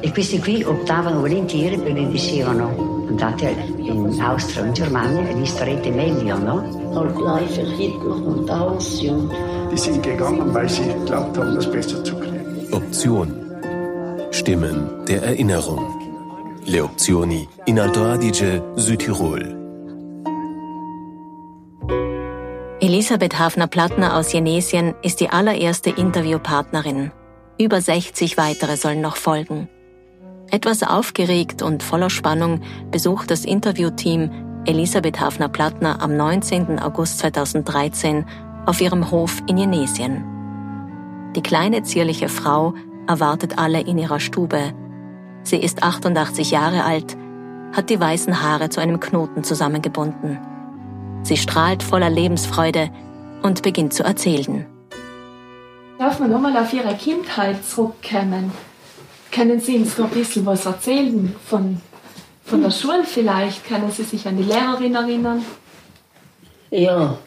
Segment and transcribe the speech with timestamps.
[0.00, 5.90] E questi qui optavano volentieri perché dicevano andate in Austria, in Germania e vi starete
[5.90, 6.78] meglio, no?
[9.70, 12.66] Die sind gegangen, weil sie geglaubt haben, das besser zu kriegen.
[12.72, 13.32] Option.
[14.30, 15.86] Stimmen der Erinnerung.
[16.64, 19.59] Le opzioni in Alto Adige, Südtirol.
[22.92, 27.12] Elisabeth Hafner-Plattner aus Jenesien ist die allererste Interviewpartnerin.
[27.56, 29.68] Über 60 weitere sollen noch folgen.
[30.50, 36.80] Etwas aufgeregt und voller Spannung besucht das Interviewteam Elisabeth Hafner-Plattner am 19.
[36.80, 38.26] August 2013
[38.66, 40.24] auf ihrem Hof in Jenesien.
[41.36, 42.74] Die kleine zierliche Frau
[43.06, 44.72] erwartet alle in ihrer Stube.
[45.44, 47.16] Sie ist 88 Jahre alt,
[47.72, 50.40] hat die weißen Haare zu einem Knoten zusammengebunden.
[51.22, 52.90] Sie strahlt voller Lebensfreude
[53.42, 54.66] und beginnt zu erzählen.
[55.98, 58.52] Darf man nochmal auf Ihre Kindheit zurückkommen?
[59.30, 61.80] Können Sie uns noch ein bisschen was erzählen von,
[62.44, 63.66] von der Schule vielleicht?
[63.66, 65.44] Können Sie sich an die Lehrerin erinnern?
[66.70, 67.18] Ja,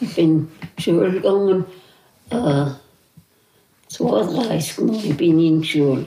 [0.00, 0.48] ich bin
[0.78, 1.64] Schule gegangen.
[2.30, 2.66] Äh,
[3.88, 6.06] 32 Mal bin ich in Schule.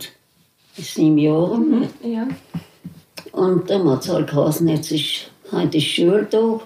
[0.77, 1.57] Sieben Jahre.
[1.57, 2.27] Mhm, ja.
[3.33, 6.61] Und dann hat es halt geheißen, jetzt ist heute ist Schultag.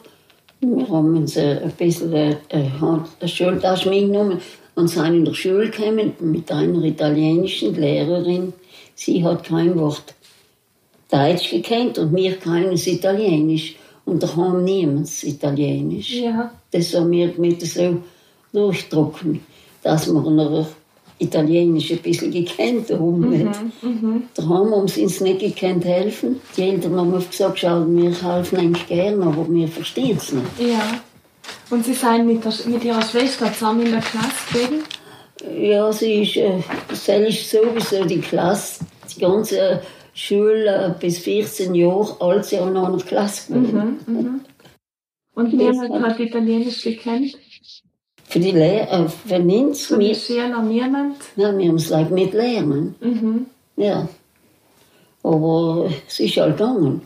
[0.59, 4.41] Wir haben uns äh, ein bisschen äh, eine Schultasche mitgenommen
[4.75, 8.53] und sind in der Schule gekommen mit einer italienischen Lehrerin.
[8.95, 10.16] Sie hat kein Wort
[11.09, 13.75] Deutsch gekannt und wir keines Italienisch.
[14.05, 16.13] Und da haben niemand Italienisch.
[16.13, 16.52] Ja.
[16.72, 18.02] Das haben wir mit so
[18.52, 19.41] durchdrucken,
[19.83, 20.67] dass wir noch
[21.20, 23.20] Italienisch ein bisschen gekannt haben.
[23.20, 23.50] Mhm, nicht.
[24.36, 26.40] Da haben wir uns nicht gekannt helfen.
[26.56, 30.46] Die Eltern haben oft gesagt, schau, wir helfen eigentlich gern, aber wir verstehen es nicht.
[30.59, 31.02] Ja.
[31.70, 34.84] Und Sie sind mit, der, mit Ihrer Schwester zusammen in der Klasse gewesen?
[35.56, 36.59] Ja, sie ist, äh,
[36.90, 39.81] das ist sowieso die Klasse, die ganze
[40.14, 44.00] Schule äh, bis 14 Jahre alt, sie haben in einer Klasse gewesen.
[44.08, 44.41] Mhm,
[45.36, 47.38] Und niemand hat Italienisch gekannt?
[48.30, 51.16] Für die Lehrer, für uns, Von den wir, Schülern niemand?
[51.38, 52.96] ja, wir haben es like mit lernen.
[53.00, 53.46] Mhm.
[53.78, 54.08] Ja.
[55.24, 57.02] Aber es ist halt gegangen.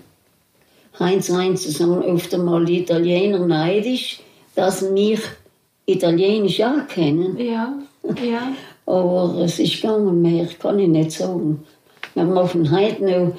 [0.99, 4.19] Heinz Heinz sind oft einmal die Italiener neidisch,
[4.55, 5.19] dass wir
[5.85, 7.37] Italienisch auch kennen.
[7.37, 7.73] Ja,
[8.23, 8.51] ja.
[8.91, 11.63] Aber es ist gegangen, mehr kann ich nicht sagen.
[12.15, 13.33] Wir machen heute noch,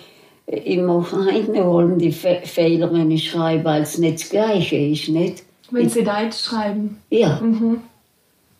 [0.47, 4.76] ich mache heute noch die Fe Fehler, wenn ich schreibe, weil es nicht das Gleiche
[4.76, 5.09] ist.
[5.09, 5.43] Nicht?
[5.72, 6.98] Wenn Sie Deutsch schreiben.
[7.10, 7.80] Ja, Mhm.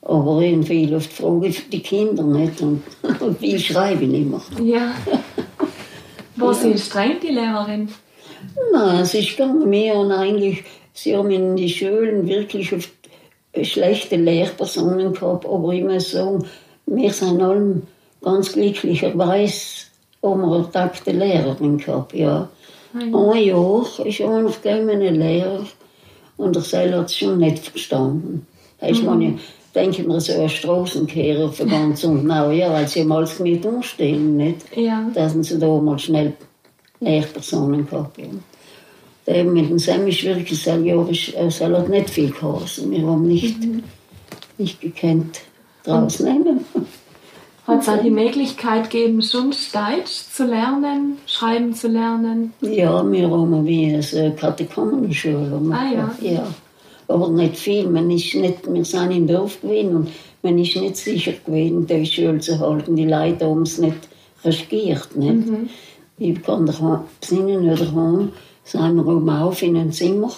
[0.03, 2.83] aber irgendwie oft frage ich die Kinder nicht und,
[3.21, 4.41] und viel schreibe ich nicht mehr.
[4.61, 4.95] Ja.
[6.37, 7.89] War sie streng, die Lehrerin?
[8.73, 9.71] Nein, es ist gegangen.
[9.71, 10.65] Wir haben eigentlich,
[10.95, 12.91] sie haben in die Schulen wirklich oft
[13.63, 16.45] schlechte Lehrpersonen gehabt, aber ich muss sagen,
[16.87, 17.83] wir sind alle
[18.23, 19.87] ganz glücklicherweise
[20.23, 22.49] haben wir eine takte Lehrerin gehabt, ja.
[22.95, 25.65] Ein Jahr ist einer gegeben, ein Lehrer,
[26.43, 28.47] und der Seil hat es schon nicht verstanden.
[28.79, 29.31] Da ist man ja,
[29.75, 34.59] denke mir, so ein Straßenkehrer für ganz und ja, weil sie alles mit umstehen, nicht?
[34.77, 35.09] Ja.
[35.15, 36.33] dass sie da mal schnell
[37.01, 38.43] Lehrpersonen gehabt haben.
[39.27, 40.67] Der mit dem Sam ist wirklich
[41.11, 42.91] ist- äh, Sel hat nicht viel geheißen.
[42.91, 43.57] Wir haben nicht,
[44.59, 45.41] nicht gekannt
[45.85, 46.65] draus nehmen.
[47.67, 52.53] Hat es auch die Möglichkeit gegeben, schon Deutsch zu lernen, schreiben zu lernen?
[52.61, 55.61] Ja, wir haben wie eine Katechumenschule.
[55.73, 56.15] Ah, ja.
[56.21, 56.47] ja.
[57.07, 57.89] Aber nicht viel.
[57.89, 60.09] Man ist nicht, wir sind im Dorf gewesen und
[60.43, 62.97] man ist nicht sicher gewesen, die Schule zu halten.
[62.97, 64.09] Die Leute haben es nicht
[64.45, 65.15] riskiert.
[65.17, 65.49] Nicht?
[66.19, 68.33] Ich kann daheim, besinnen oder daheim,
[68.65, 70.33] sind wir oben auf in ein Zimmer.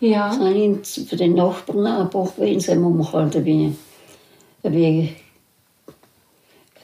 [0.00, 0.32] Ja.
[0.32, 5.16] sind für den Nachbarn ein paar gewesen, sind wir halt ein wenig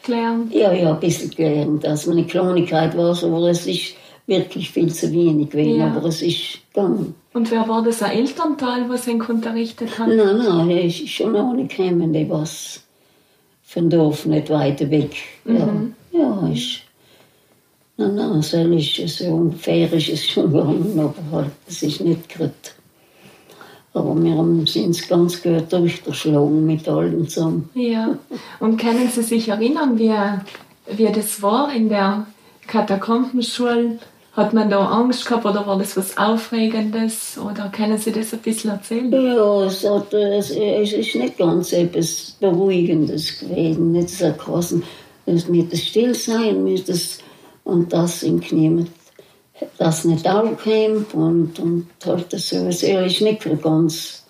[0.04, 0.52] Gelernt.
[0.54, 3.94] ja, ja, ein bisschen gelernt, dass man eine Kleinigkeit war, aber es ist
[4.26, 5.86] wirklich viel zu wenig gewesen, Ja.
[5.94, 7.14] aber es ist gegangen.
[7.32, 10.08] Und wer war das, ein Elternteil, was ihn unterrichtet hat?
[10.08, 12.82] Nein, nein, es ist schon eine gekommen, die was
[13.62, 15.16] vom Dorf nicht weiter weg.
[15.44, 15.68] Ja,
[16.12, 16.82] ja ist,
[17.96, 22.28] nein, nein, so ist so ungefähr ist es schon gegangen, aber halt, es ist nicht
[22.28, 22.76] gekriegt.
[23.94, 27.70] Aber wir haben uns ganz gut durchgeschlagen mit allem zusammen.
[27.74, 28.18] Ja.
[28.58, 30.12] Und können Sie sich erinnern, wie,
[30.96, 32.26] wie das war in der
[32.66, 33.98] Katakombenschule?
[34.32, 37.38] Hat man da Angst gehabt oder war das was Aufregendes?
[37.38, 39.12] Oder können Sie das ein bisschen erzählen?
[39.12, 43.92] Ja, es, hat, es, es ist nicht ganz etwas Beruhigendes gewesen.
[43.92, 44.82] Nicht so großen,
[45.26, 47.18] es mit das Stillsein, mit das,
[47.62, 48.90] und das in niemand,
[49.78, 54.24] das nicht aufkommt und, und halt das ist nicht so ganz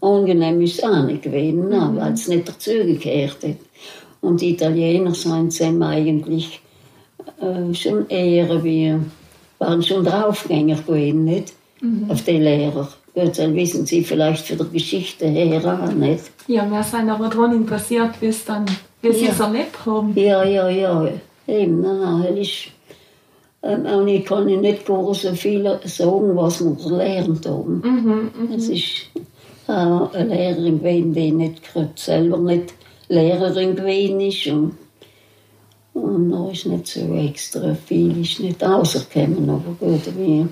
[0.00, 3.56] angenehm ist es auch nicht gewesen, nein, weil es nicht dazugehört hat.
[4.20, 6.60] Und die Italiener sind eigentlich
[7.40, 8.96] äh, schon eher wie,
[9.58, 11.52] waren schon Draufgänger gewesen, nicht?
[11.80, 12.10] Mhm.
[12.10, 12.88] Auf die Lehrer.
[13.14, 16.24] Gut, dann wissen sie vielleicht für die Geschichte her auch nicht.
[16.46, 18.66] Ja, wir sind aber daran interessiert, wie es dann,
[19.02, 19.30] wie sie Ja.
[19.32, 20.12] es erlebt haben.
[20.14, 21.08] Ja, ja, ja.
[21.46, 22.36] Eben, nein, nein,
[23.62, 27.82] und ich kann nicht so viel sagen, was wir gelernt haben.
[27.84, 28.52] Mhm, mhm.
[28.54, 29.10] Es ist
[29.68, 31.62] äh, eine Lehrerin gewesen, die nicht
[31.96, 32.72] selber nicht
[33.08, 34.46] Lehrerin gewesen ist.
[34.46, 34.78] Und,
[35.92, 39.50] und da ist nicht so extra viel, ist nicht rausgekommen.
[39.50, 40.48] Aber gut, wie ein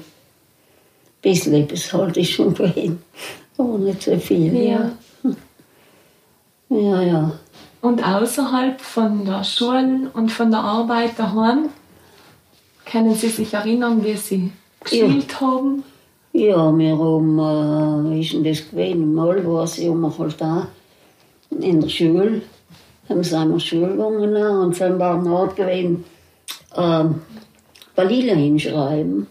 [1.23, 3.03] bisschen etwas halt ist schon gewesen.
[3.57, 4.55] Aber nicht so viel.
[4.55, 4.93] Ja.
[6.69, 7.03] ja.
[7.03, 7.33] ja.
[7.81, 11.71] Und außerhalb von der Schule und von der Arbeit daheim,
[12.91, 14.51] können Sie sich erinnern, wie Sie
[14.81, 15.83] gespielt haben?
[16.33, 19.15] Ja, wir haben, äh, wie ist denn das gewesen?
[19.15, 20.69] Mal war sie wir halt da
[21.51, 22.43] in der Schule,
[23.09, 26.05] haben sie einmal Schule gegangen und dann war noch gewesen,
[26.77, 27.05] äh,
[27.97, 29.27] Balila hinschreiben.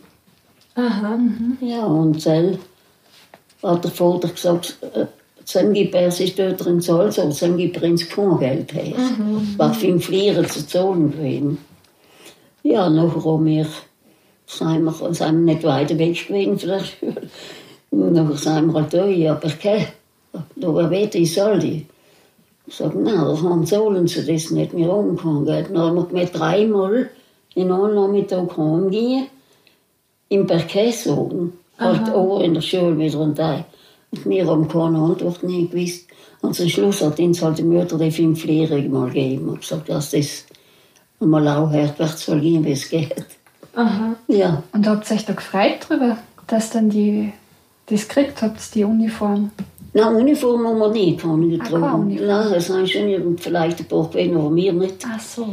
[0.75, 1.19] Aha.
[1.61, 2.59] Ja, und dann
[3.63, 5.05] hat der Vater gesagt, äh,
[5.53, 8.95] dann gibt er sich dort in Salzburg, dann gibt er ins kein Geld her.
[9.55, 11.57] War fünf Lire zu zahlen gewesen.
[12.69, 13.65] Ja, nachher haben wir,
[14.45, 17.21] sind wir, sind wir nicht weiter weg gewesen von der Schule.
[17.91, 19.87] Und nachher sind wir halt da, aber kein,
[20.57, 21.85] da war weiter, ich soll die.
[22.65, 25.45] Ich sag, nein, das haben zahlen sie das nicht mehr umgekommen.
[25.45, 27.09] Dann haben wir dreimal
[27.55, 29.27] in einem Nachmittag heimgehen,
[30.27, 31.53] im Parkett sagen.
[31.77, 33.63] Halt auch in der Schule wieder und da.
[34.11, 36.09] Und wir haben keine Antwort nie gewusst.
[36.41, 39.87] Und zum Schluss hat uns halt die Mutter die fünf Lehrer mal gegeben und gesagt,
[39.87, 40.46] dass das
[41.19, 41.71] mal auch
[42.19, 43.25] soll gehen, wie es geht.
[43.75, 44.15] Aha.
[44.27, 46.17] Ja, Und habt ihr euch da gefreut drüber,
[46.47, 47.31] dass dann die
[47.87, 49.51] das gekriegt habt, die Uniform?
[49.93, 52.01] Nein, Uniform haben wir nie keine keine getragen.
[52.01, 52.27] Uniform.
[52.27, 55.05] Nein, es sind schon vielleicht ein paar gewesen, aber wir nicht.
[55.07, 55.47] Ach so.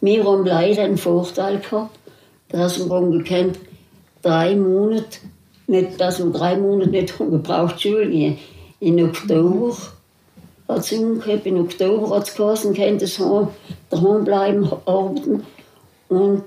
[0.00, 1.98] Wir haben leider einen Vorteil gehabt,
[2.48, 3.58] dass wir haben gekannt,
[4.22, 5.18] drei Monate,
[5.66, 8.36] nicht, dass wir drei Monate nicht haben gebraucht Schule.
[8.80, 9.76] In Oktober
[10.72, 13.48] hat es umgekehrt, in Oktober hat es geheißen, könnt es heim,
[13.90, 15.42] daheim bleiben, arbeiten.
[16.08, 16.44] Und,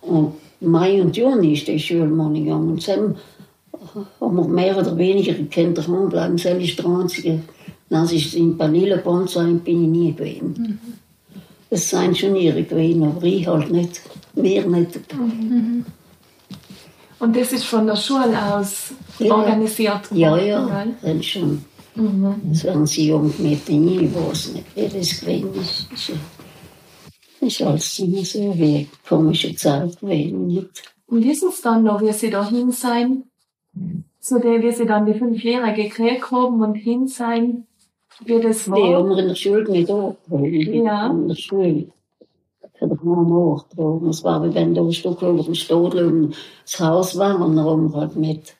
[0.00, 2.70] und Mai und Juni ist die Schule mal gegangen.
[2.70, 3.16] Und dann
[4.20, 6.36] haben wir mehr oder weniger gekannt, daheim bleiben.
[6.36, 7.40] Das ist der einzige.
[7.90, 10.80] Das ist in Panilaband sein, bin ich nie gewesen.
[11.70, 14.00] Es seien schon ihre gewesen, aber ich halt nicht.
[14.34, 15.00] Wir nicht.
[17.18, 19.34] Und das ist von der Schule aus Ja.
[19.34, 21.58] organisiert Ja, worden, ja, gell?
[21.96, 25.86] Das waren sie jung mit den ich weiß nicht, wer das gewesen ist.
[27.40, 30.46] Das ist alles immer so wie eine komische Zeit gewesen.
[30.48, 30.82] Nicht?
[31.06, 33.24] Und wissen Sie dann noch, wie Sie da hin sein?
[34.18, 37.66] Zu der, wie Sie dann die fünf Lehrer gekriegt haben und hin sein,
[38.24, 39.08] wie das Die haben war?
[39.10, 40.84] wir in der Schule nicht angetragen.
[40.84, 41.10] Ja.
[41.10, 41.86] In der Schule.
[42.78, 44.08] Für den Mama angetragen.
[44.08, 46.30] Es war, wie wenn da ein Stück über dem Stadel
[46.64, 48.56] das Haus war und dann haben wir halt mit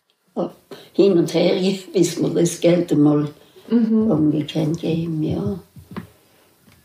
[0.92, 1.54] hin und her,
[1.92, 3.28] bis wir das Geld einmal
[3.68, 5.58] irgendwie können geben, ja.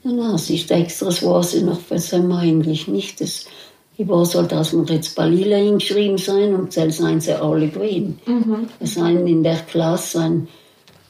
[0.04, 3.19] Ja, nein, es ist extra, das weiß ich noch, was haben wir eigentlich nicht.
[3.19, 3.46] Das,
[3.98, 8.18] ich weiß halt, dass wir jetzt Balila hingeschrieben sind und dann sind sie alle gewesen.
[8.80, 10.48] Wir sind in der Klasse sind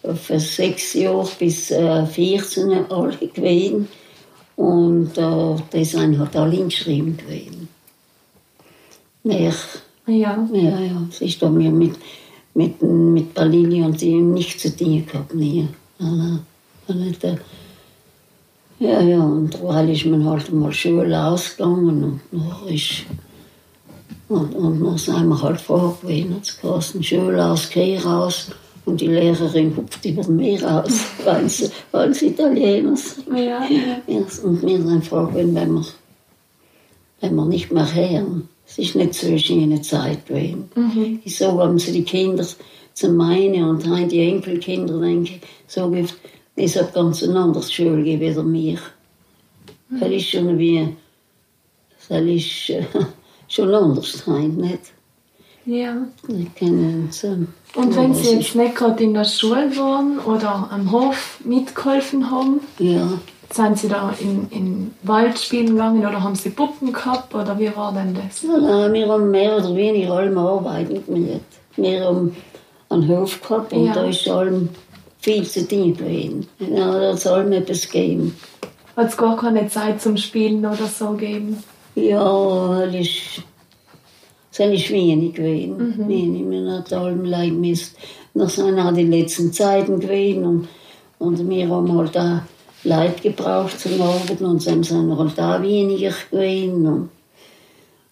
[0.01, 3.87] von sechs Jahren bis äh, 14 alle gewesen.
[4.55, 7.67] Und äh, die sind halt alle hingeschrieben gewesen.
[9.23, 9.53] Mehr,
[10.07, 10.47] Ja.
[10.51, 11.95] ja, ja, es ist da mir mit,
[12.59, 15.67] mit, mit Balili und ihm nichts zu tun gehabt, nie.
[15.97, 16.41] Nein,
[16.87, 17.23] nein, nicht,
[18.79, 23.05] ja, ja, und weil ist man halt mal Schule ausgegangen und noch ist
[24.29, 28.51] und, und dann sind wir halt vor gewesen, hat es geheißen, Schule aus, geh raus.
[28.85, 33.27] Und die Lehrerin hupft über den Meer aus, weil sie, weil sie Italiener sind.
[33.29, 33.97] Ja, ja.
[34.43, 35.85] Und wir sind froh, wenn wir,
[37.21, 38.47] wenn wir nicht mehr hören.
[38.69, 40.69] Es ist nicht so eine schöne Zeit gewesen.
[41.25, 42.45] Ich sage, haben sie die Kinder
[42.93, 46.13] zu meinen und haben die Enkelkinder, denke so gibt
[46.55, 48.79] es hat ganz ein anderes Schule gegeben wie mir.
[49.99, 50.87] Das ist schon wie,
[52.09, 52.83] das ist äh,
[53.47, 54.93] schon anders nicht?
[55.69, 55.95] Ja.
[56.27, 57.23] Wir kennen uns.
[57.23, 62.59] Und wenn Sie jetzt nicht gerade in der Schule waren oder am Hof mitgeholfen haben,
[62.79, 63.07] Ja,
[63.51, 67.75] sind Sie da in, in Wald spielen gegangen oder haben Sie Puppen gehabt oder wie
[67.75, 68.41] war denn das?
[68.43, 71.41] Ja, nein, wir haben mehr oder weniger allem arbeiten gemacht.
[71.75, 72.35] Wir haben
[72.89, 73.93] einen Hof gehabt und Ja.
[73.93, 74.69] da ist allem
[75.19, 76.47] viel zu tun gewesen.
[76.59, 78.35] Ja, da hat es allem etwas gegeben.
[78.95, 81.63] Hat es gar keine Zeit zum Spielen oder so gegeben?
[81.95, 83.43] Ja, das ist,
[84.59, 86.07] das ist wenig gewesen.
[86.07, 86.49] Wenig.
[86.49, 87.95] Wir haben allem leid müssen.
[88.33, 90.67] Das sind auch die letzten Zeiten gewesen und,
[91.17, 92.41] und wir haben halt auch
[92.83, 96.85] Leute gebraucht zum Arbeiten und dann sind halt da weniger gewesen.
[96.85, 97.09] Und,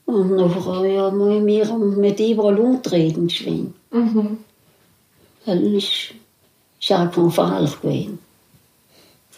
[0.06, 3.74] und nachher ja, wir mit überall umtreten geschwind.
[3.92, 4.38] Mhm.
[5.46, 6.14] Das ist,
[6.80, 8.20] ist auch kein Fall gewesen.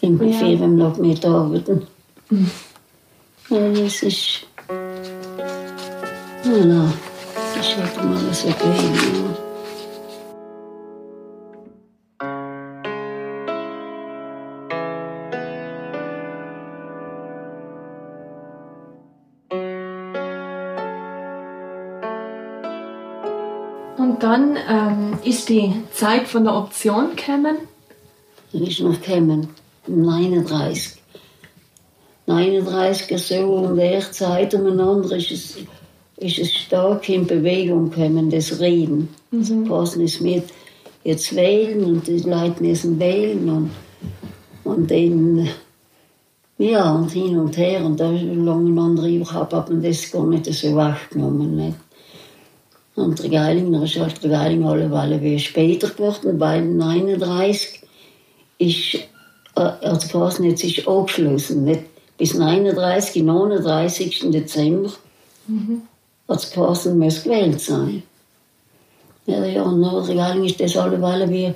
[0.00, 0.38] Sind wir Ja.
[0.38, 1.82] viel beim Nachmittag arbeiten.
[3.50, 4.46] Ja, das ist.
[6.42, 8.54] Das ist halt mal gewesen.
[8.58, 9.50] Ja.
[23.98, 27.58] Und dann ähm, ist die Zeit von der Option gekommen.
[28.52, 29.50] Dann ist noch gekommen,
[29.86, 31.00] um 39.
[32.26, 35.58] 39 so um der Zeit umeinander ist es,
[36.20, 39.08] ist es stark in Bewegung gekommen, das Reden.
[39.30, 40.44] Das passen ist mit
[41.02, 43.70] jetzt wählen und die Leute müssen wählen und,
[44.64, 45.48] und dann
[46.58, 50.44] ja und hin und her und da lange andere überhaupt hat man das gar nicht
[50.52, 51.56] so wahrgenommen.
[51.56, 51.76] Nicht?
[52.96, 57.80] Und der Geilinger ist halt der Geilinger alle Weile wie später geworden, weil 39
[58.58, 58.94] ist,
[59.56, 61.64] äh, also quasi jetzt ist abgeschlossen.
[61.64, 61.84] Nicht
[62.18, 64.30] bis 39, 39.
[64.30, 65.89] Dezember hat
[66.36, 68.02] es quasi muss gewählt sein.
[69.26, 71.52] Ja, ja, Geiling ist das alle Weile wie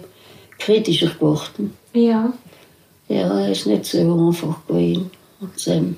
[0.59, 1.75] kritischer geworden.
[1.93, 2.33] Ja.
[3.09, 5.11] Ja, er ist nicht so einfach gewesen.
[5.41, 5.97] Und, ähm,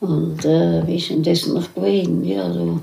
[0.00, 2.24] und äh, wie ist denn das noch gewesen?
[2.24, 2.80] Ja, so,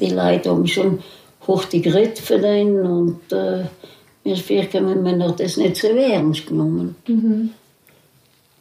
[0.00, 1.00] die Leute haben schon
[1.46, 3.64] hoch die geredet für den und äh,
[4.22, 6.94] wir vier haben wir noch das nicht so ernst genommen.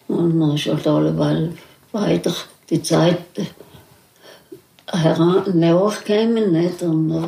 [0.07, 1.53] Und dann ist halt alleweil
[1.91, 2.33] weiter
[2.69, 3.19] die Zeit
[4.91, 6.51] heran- nachgekommen.
[6.51, 6.81] Nicht?
[6.83, 7.27] Und äh,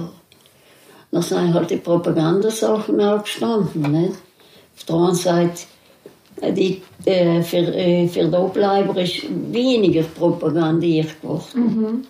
[1.11, 3.91] dann sind halt die Propagandasachen auch gestanden.
[3.91, 4.15] Nicht?
[4.77, 5.61] Auf der einen Seite,
[6.41, 12.07] äh, die, äh, für, äh, für die Obleiber ist weniger propagandiert geworden.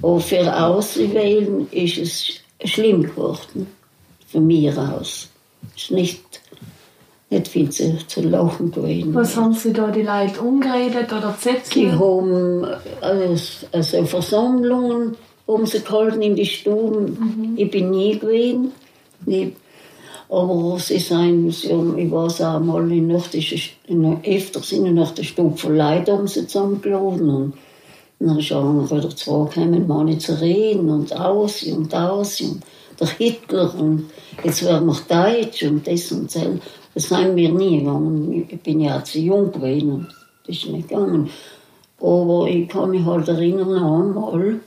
[0.00, 3.66] Und für Auswählen ist es schlimm geworden.
[4.26, 5.28] Von mir aus.
[5.76, 6.41] Es ist nicht,
[7.32, 9.14] nicht viel zu, zu lachen gewesen.
[9.14, 11.98] Was haben Sie da die Leute umgeredet oder Sie Zettel?
[11.98, 12.64] haben
[13.00, 13.36] äh,
[13.72, 15.16] also Versammlungen
[15.48, 17.54] haben sie gehalten in die Stuben.
[17.56, 18.72] Ich bin nie gewesen.
[19.26, 19.52] Nie.
[20.28, 25.18] Aber sie sind, sie haben, ich weiß auch mal, in der öfters in der Nacht
[25.18, 27.28] der Stube von Leuten haben sie zusammengeladen.
[27.28, 27.54] Und
[28.18, 32.62] dann ist auch noch wieder zwei gekommen, meine zu reden und aus und aus und
[32.98, 34.10] der Hitler und
[34.44, 36.46] jetzt werden wir Deutsch und das und das.
[36.94, 38.46] Das sind wir nie gegangen.
[38.48, 40.08] Ich bin ja zu jung gewesen
[40.46, 41.30] das ist nicht gegangen.
[42.00, 44.60] Aber ich kann mich halt erinnern, einmal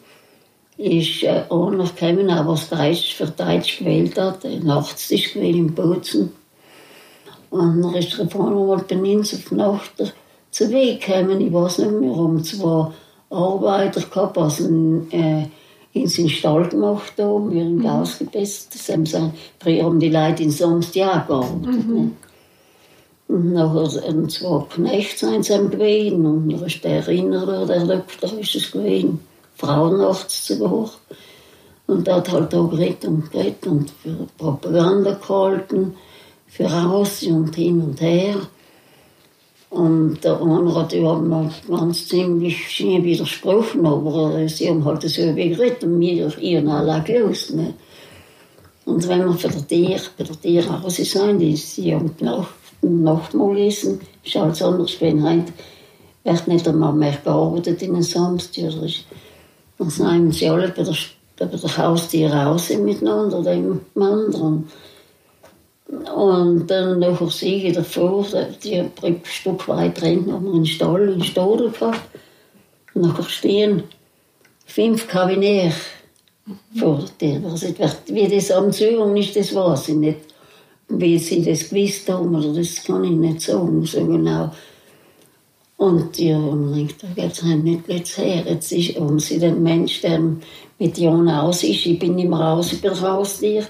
[0.77, 5.75] ist äh, einer gekommen, der was Deutsch für Deutsch gewählt hat, ein Nachtstisch gewählt in
[5.75, 6.31] Bozen.
[7.49, 10.13] Und dann ist er vorne mal bei uns auf die Nacht
[10.51, 11.41] zu Weg gekommen.
[11.41, 12.91] Ich weiß nicht mehr, haben zwei
[13.29, 14.65] Arbeiter gehabt, also
[15.11, 15.47] äh,
[15.95, 18.75] in seinen Stall gemacht haben, wir haben ausgebessert.
[18.75, 21.87] Das haben sie, früher haben die Leute in Samstag gearbeitet.
[21.87, 22.11] ne?
[23.27, 28.37] Und nachher sind zwei Knechte sind sie gewesen und dann ist der Erinnerer, der Doktor
[28.37, 29.19] ist es gewesen,
[29.55, 30.91] Frauen nachts zu hoch.
[31.87, 35.95] Und der hat halt auch geredet und geredet und für Propaganda gehalten,
[36.47, 38.35] für raus und hin und her.
[39.75, 45.83] Und der andere hat mal ganz ziemlich schön widersprochen, aber sie haben halt so geredet
[45.83, 47.53] und mir ihren alle gelöst.
[47.53, 47.73] Ne?
[48.85, 52.53] Und wenn wir für Tier, bei der Tierhause sind, die sie die Nacht,
[52.83, 54.95] Nachtmahl lesen, ist alles anders.
[55.01, 55.51] Wenn heute
[56.23, 58.71] wird nicht einmal mehr gearbeitet in den Samstag.
[59.77, 60.95] Dann sind sie alle bei der,
[61.37, 64.69] bei der Haustier raus miteinander, oder anderen.
[65.87, 68.25] Und dann nachher sehe ich davor,
[68.63, 72.01] die ein Stück weit drin, haben wir einen Stall, einen Stadel gehabt.
[72.93, 73.83] Und nachher stehen
[74.65, 75.73] fünf Kaviniere
[76.77, 77.41] vor Tür.
[77.49, 77.67] Also,
[78.07, 80.19] wie das am Zuhören ist, das weiß ich nicht.
[80.87, 84.51] Wie sie das gewusst haben, oder das kann ich nicht sagen, so genau.
[85.77, 88.43] Und die haben gedacht, da geht's halt nicht jetzt her.
[88.47, 90.21] Jetzt ist, haben sie den Mensch, der
[90.79, 93.65] mit Jan aus ist, ich bin immer raus über das Haustier,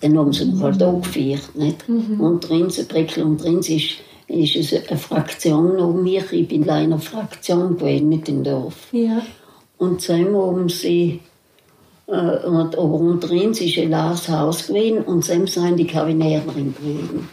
[0.00, 1.54] dann haben sie ihn halt auch geführt.
[1.54, 1.88] Nicht?
[1.88, 6.32] Und drin, so Breckel und drin ist, ist es eine Fraktion um mich.
[6.32, 8.88] Ich bin in einer Fraktion gewesen, nicht im Dorf.
[8.92, 9.22] Ja.
[9.78, 11.20] Und zusammen haben sie,
[12.06, 16.74] äh, und unter uns ist ein leeres Haus gewesen und zusammen sind die Kaviniere drin
[16.74, 17.26] gewesen.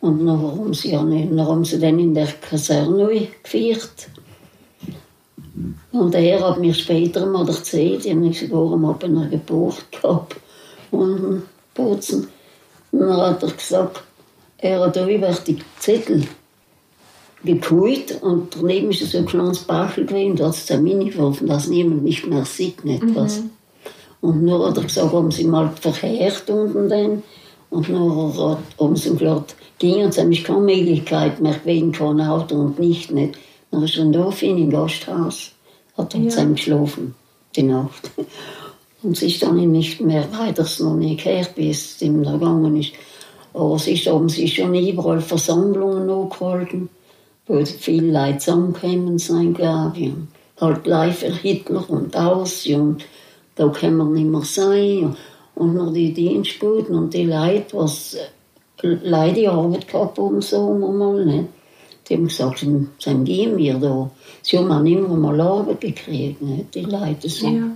[0.00, 4.08] Und dann haben sie, ja nicht, dann haben sie dann in der Kaserne geführt.
[5.92, 10.36] Und er hat mir später mal erzählt, ich habe sogar mal bei einer Geburt gehabt,
[10.90, 11.42] unten
[11.74, 12.28] Bozen.
[12.92, 14.02] Und dann hat er gesagt,
[14.58, 16.26] er hat da über die Zettel
[17.44, 21.68] gekuht und daneben ist so ein kleines Bachel gewesen, da hat es Termin geworfen, dass
[21.68, 23.42] niemand nicht mehr sieht, nicht was.
[24.20, 27.22] Und nur hat er gesagt, haben sie mal verkehrt unten dann.
[27.70, 32.56] Und nur hat, haben sie gesagt, ging uns nämlich keine Möglichkeit mehr gewesen, kein Auto
[32.56, 33.38] und nicht, nicht.
[33.70, 35.52] Dann ist er Dorf in im Gasthaus,
[35.96, 36.44] hat er ja.
[36.44, 37.14] geschlafen,
[37.54, 38.10] die Nacht.
[39.06, 42.76] Und sie ist dann nicht mehr weiter noch nicht gehört, wie es ihm da gegangen
[42.76, 42.90] ist.
[43.54, 46.88] Aber es ist, haben sie schon überall Versammlungen angehalten,
[47.46, 50.12] wo viele Leute zusammengekommen sind, glaube ich.
[50.60, 53.04] Halt live Hitler und aus und
[53.54, 55.16] da kann man nicht mehr sein.
[55.54, 58.16] Und noch die Dienstboten und die Leute, was
[58.82, 61.48] Leute die Arbeit gehabt haben, sagen wir mal, nicht?
[62.08, 62.66] die haben gesagt,
[63.04, 64.10] dann gehen wir da.
[64.42, 66.74] Sie haben auch immer mal Arbeit gekriegt, nicht?
[66.74, 67.46] die Leute so.
[67.46, 67.70] Ja.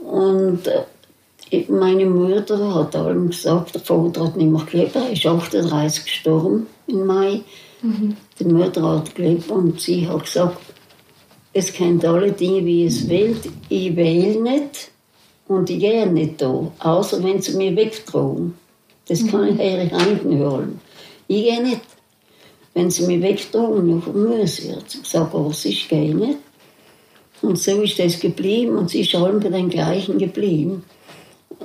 [0.00, 5.26] Und äh, meine Mutter hat allem gesagt, der Vater hat nicht mehr gelebt, er ist
[5.26, 7.40] 38 gestorben im Mai.
[7.82, 8.16] Mhm.
[8.38, 10.58] Die Mutter hat gelebt und sie hat gesagt,
[11.52, 13.36] es kennt alle Dinge, wie es will.
[13.68, 14.90] Ich wähle nicht
[15.48, 18.54] und ich gehe nicht da, außer wenn sie mir wegtragen.
[19.08, 20.80] Das kann ich ihre Hand nicht holen.
[21.26, 21.80] Ich gehe nicht.
[22.74, 24.70] Wenn sie mich wegtragen, noch muss ich.
[24.70, 26.38] Ich sage, aber ich gehe nicht.
[27.42, 30.84] Und so ist das geblieben und sie ist allem bei den gleichen geblieben.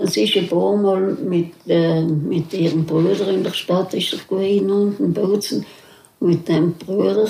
[0.03, 4.19] Sie ist ein paar Mal mit, äh, mit ihrem Bruder in der Stadt ist er
[4.19, 5.65] gewesen, unten in Bozen,
[6.19, 7.27] mit dem Bruder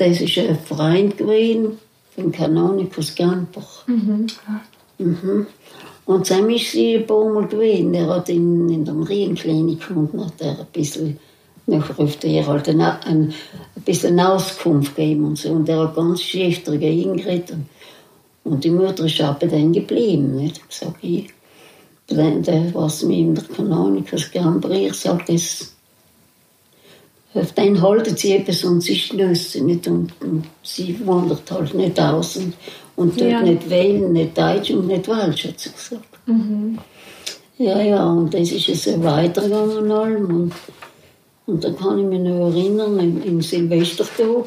[0.00, 1.78] das ist ein Freund gewesen
[2.14, 3.86] von Kanonikus Gampach.
[3.86, 4.26] Mhm.
[4.98, 5.46] Mhm.
[6.06, 7.92] Und Sam ist sie ein paar Mal gewesen.
[7.92, 11.18] Er hat in, in der Marienklinik gefunden, hat er ein bisschen
[11.70, 15.50] nachher auf der halt ein, ein, ein bisschen Auskunft gegeben und so.
[15.50, 17.56] Und er hat ganz schief dagegen geredet.
[18.44, 20.36] Und die Mutter ist aber dann geblieben.
[20.36, 20.60] Nicht?
[20.68, 21.30] Ich sage, ich,
[22.74, 25.74] was mir in der Kanonikus Gampach, ich sage, das
[27.32, 31.74] auf den halten sie etwas und sie stößt sie nicht und, und, sie wandert halt
[31.74, 32.54] nicht aus und,
[32.96, 33.40] und tut ja.
[33.40, 36.08] nicht wählen, nicht Deutsch und nicht Welsch, hat sie gesagt.
[36.26, 36.78] Mhm.
[37.58, 40.52] Ja, ja, und das ist es so weitergegangen allem und,
[41.50, 44.46] und dann kann ich mich noch erinnern, im, im Silvestertag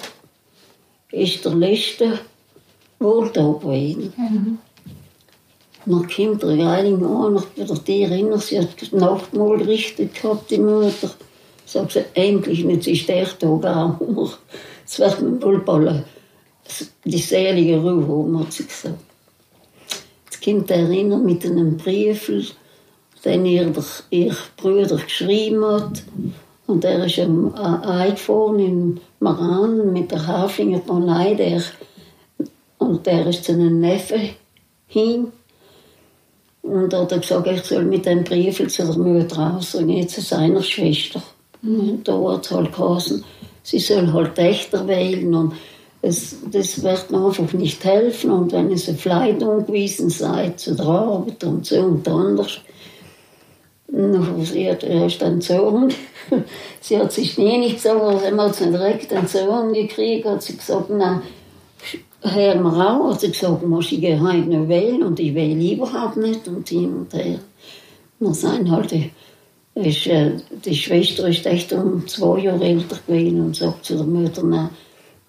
[1.12, 2.20] ist der letzte
[3.00, 4.14] Wohltag gewesen.
[4.18, 4.58] Mhm.
[5.86, 10.60] Dann kommt der Heilige an, nach die erinnert, sie hat das Nachtmahl gerichtet gehabt, die
[10.60, 11.12] Mutter.
[11.66, 14.38] Sagt sie, endlich nicht ist der Tag auch.
[14.86, 16.04] Es wird mit Bullballen
[17.04, 19.00] die selige Ruhe haben, hat sie gesagt.
[20.30, 22.32] Das Kind erinnert mit einem Brief,
[23.26, 23.72] den ihr,
[24.10, 26.04] ihr Bruder geschrieben hat.
[26.74, 31.62] Und er ist eingefahren in Maran mit der Haflinger Panei, der,
[32.80, 34.30] und der ist zu einem Neffen
[34.88, 35.32] hin.
[36.64, 40.22] Und hat er gesagt, ich soll mit dem Brief zu der Mutter rausgehen, jetzt zu
[40.22, 41.22] seiner Schwester.
[41.62, 43.24] Und da hat es halt geheißen,
[43.62, 45.54] sie soll halt Töchter wählen und
[46.02, 48.32] es, das wird mir einfach nicht helfen.
[48.32, 52.62] Und wenn es eine Flight angewiesen seid zu der Arbeit und so und anders,
[54.44, 55.94] sie hat einen Sohn.
[56.82, 61.22] sie hat sich nie nicht als einmal so direkt Sohn gekriegt, hat sie gesagt, na,
[62.22, 66.18] hör mal auf, hat sie gesagt, muss ich heute noch wählen und ich wähle überhaupt
[66.18, 67.40] nicht und hin und her.
[68.20, 68.94] Wir sind halt
[69.76, 70.32] ist, äh,
[70.66, 74.70] die Schwester ist echt um zwei Jahre älter gewesen und sagt zu der Mutter, nein,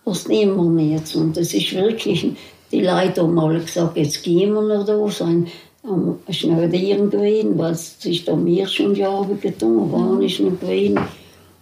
[0.04, 1.16] was nehmen wir jetzt?
[1.16, 2.26] Und das ist wirklich,
[2.70, 5.48] die Leute haben alle gesagt, jetzt gehen wir noch da, sein
[5.84, 10.98] am Schneidieren gewesen, weil es ist da mir schon Jahre getan, waren ich nicht gewesen.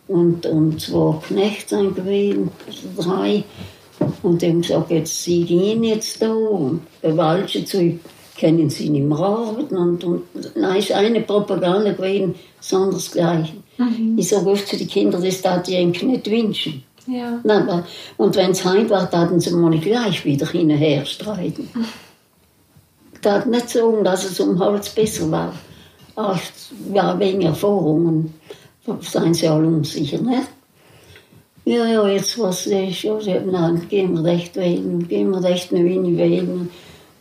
[0.08, 2.50] Und, und zwei Knechte sind gewesen,
[2.96, 3.44] drei.
[4.22, 7.98] Und die haben gesagt, jetzt, sie gehen jetzt da, und bewalschen zu
[8.38, 9.76] können sie nicht mehr arbeiten.
[9.76, 10.22] Und, und
[10.56, 13.62] nein, ist eine Propaganda gewesen, sondersgleichen.
[13.78, 14.16] Mhm.
[14.18, 16.82] Ich sage oft zu den Kindern, das darf ich eigentlich nicht wünschen.
[17.06, 17.40] Ja.
[17.42, 17.84] Nein,
[18.16, 21.68] und wenn es heim war, taten sie mal gleich wieder hin und her streiten.
[21.74, 21.84] Mhm.
[23.24, 25.54] Ich nicht sagen, dass es um Hals besser war.
[26.16, 26.38] Auch
[26.92, 28.34] ja, wegen Erfahrungen
[29.00, 30.20] seien sie alle unsicher.
[30.20, 30.42] Ne?
[31.64, 35.78] Ja, ja, jetzt was ist, ja, nein, gehen wir recht wählen, gehen wir recht noch
[35.78, 36.68] in wählen.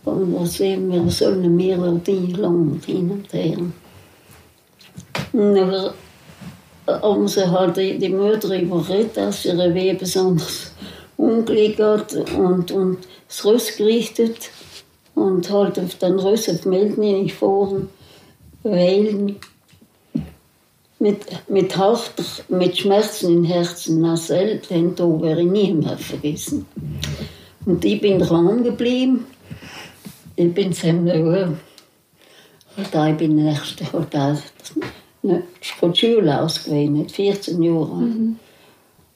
[0.03, 3.57] Und was sehen wir, sollen mehrere Dinge lang hin und her.
[5.33, 5.93] Und
[6.87, 10.71] haben sie halt die Mutter überredet, dass ihre Weh besonders
[11.17, 14.49] Unglück hat und, und das Rüst gerichtet
[15.15, 17.89] und halt auf den auf Melden nicht fahren,
[18.63, 19.35] weil
[20.99, 25.97] mit, mit harter, mit Schmerzen im Herzen, na selbst, den Tag werde ich nie mehr
[25.97, 26.65] vergessen.
[27.65, 29.25] Und ich bin dran geblieben,
[30.35, 31.23] ich bin ziemlich
[32.91, 37.91] da ich bin der Nächste, da ist von der Schule aus gewesen, nicht 14 Jahre
[37.91, 38.50] alt.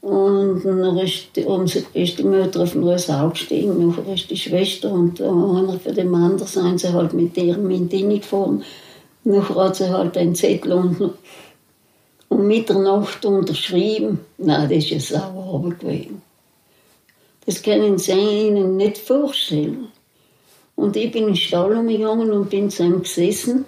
[0.06, 1.48] Und dann ist die,
[1.96, 6.14] ist die Mutter auf den Rösau gestiegen, nachher ist die Schwester und einer von dem
[6.14, 8.64] anderen sind sie halt mit ihrem Mindini gefahren.
[9.24, 11.10] Nachher hat sie halt einen Zettel unten
[12.30, 14.20] um Mitternacht unterschrieben.
[14.38, 16.22] Nein, das ist ja sauer gewesen.
[17.48, 19.88] Das können Sie Ihnen nicht vorstellen.
[20.76, 23.66] Und ich bin in den Stall gegangen und bin zu ihm gesessen,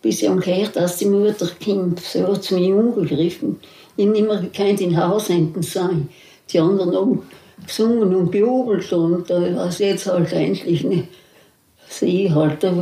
[0.00, 3.58] bis ich gehört dass die Mutter Kind so hat zu mir umgegriffen.
[3.96, 6.08] Ich nicht mehr gekannt, in Hausenden sein.
[6.50, 7.22] Die anderen haben
[7.64, 11.08] gesungen und gejubelt und äh, was jetzt halt endlich nicht.
[11.88, 12.72] Sie halt äh,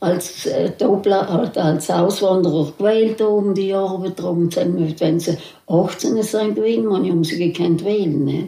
[0.00, 5.00] als äh, Doppler, halt als Auswanderer gewählt haben, die Jahre betrogen sind.
[5.00, 8.24] Wenn sie 18 sind gewesen, man haben sie gekannt wählen.
[8.24, 8.46] Ne?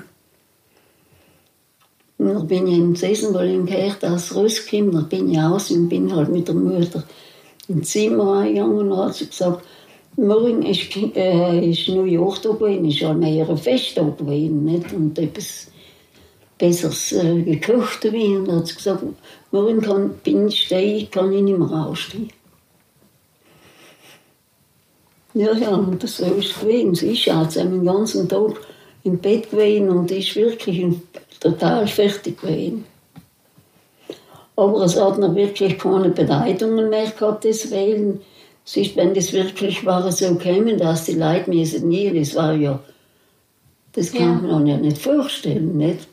[2.19, 4.95] Und dann bin ich im gesessen, weil ich gehört dass rauskommt.
[4.95, 7.05] Dann bin ich aus und bin halt mit der Mutter
[7.69, 9.65] ins Zimmer eingegangen und hat sie gesagt,
[10.17, 14.65] morgen ist, äh, ist New York da gewesen, ist halt mehr ein Fest da gewesen,
[14.65, 14.93] nicht?
[14.93, 15.69] Und etwas
[16.59, 18.39] Besseres äh, gekocht dabei.
[18.39, 19.03] Und hat gesagt,
[19.51, 22.31] morgen kann, bin ich stehen, kann ich nicht mehr rausstehen.
[25.35, 26.95] Ja, ja, und das so ist es gewesen.
[26.95, 28.53] Sie ist jetzt den ganzen Tag
[29.03, 30.95] im Bett gewesen und ist wirklich
[31.41, 32.85] total fertig gewesen.
[34.57, 38.21] Aber es hat noch wirklich keine Bedeutungen mehr gehabt, das Wählen.
[38.67, 42.55] Es ist, wenn das wirklich war, so kämen, dass die Leute mir nie, das war
[42.55, 42.81] ja,
[43.93, 44.53] das kann ja.
[44.53, 46.09] man ja nicht vorstellen, nicht?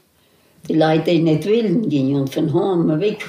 [0.67, 3.25] Die Leute, die nicht willen gingen und von Hause weg,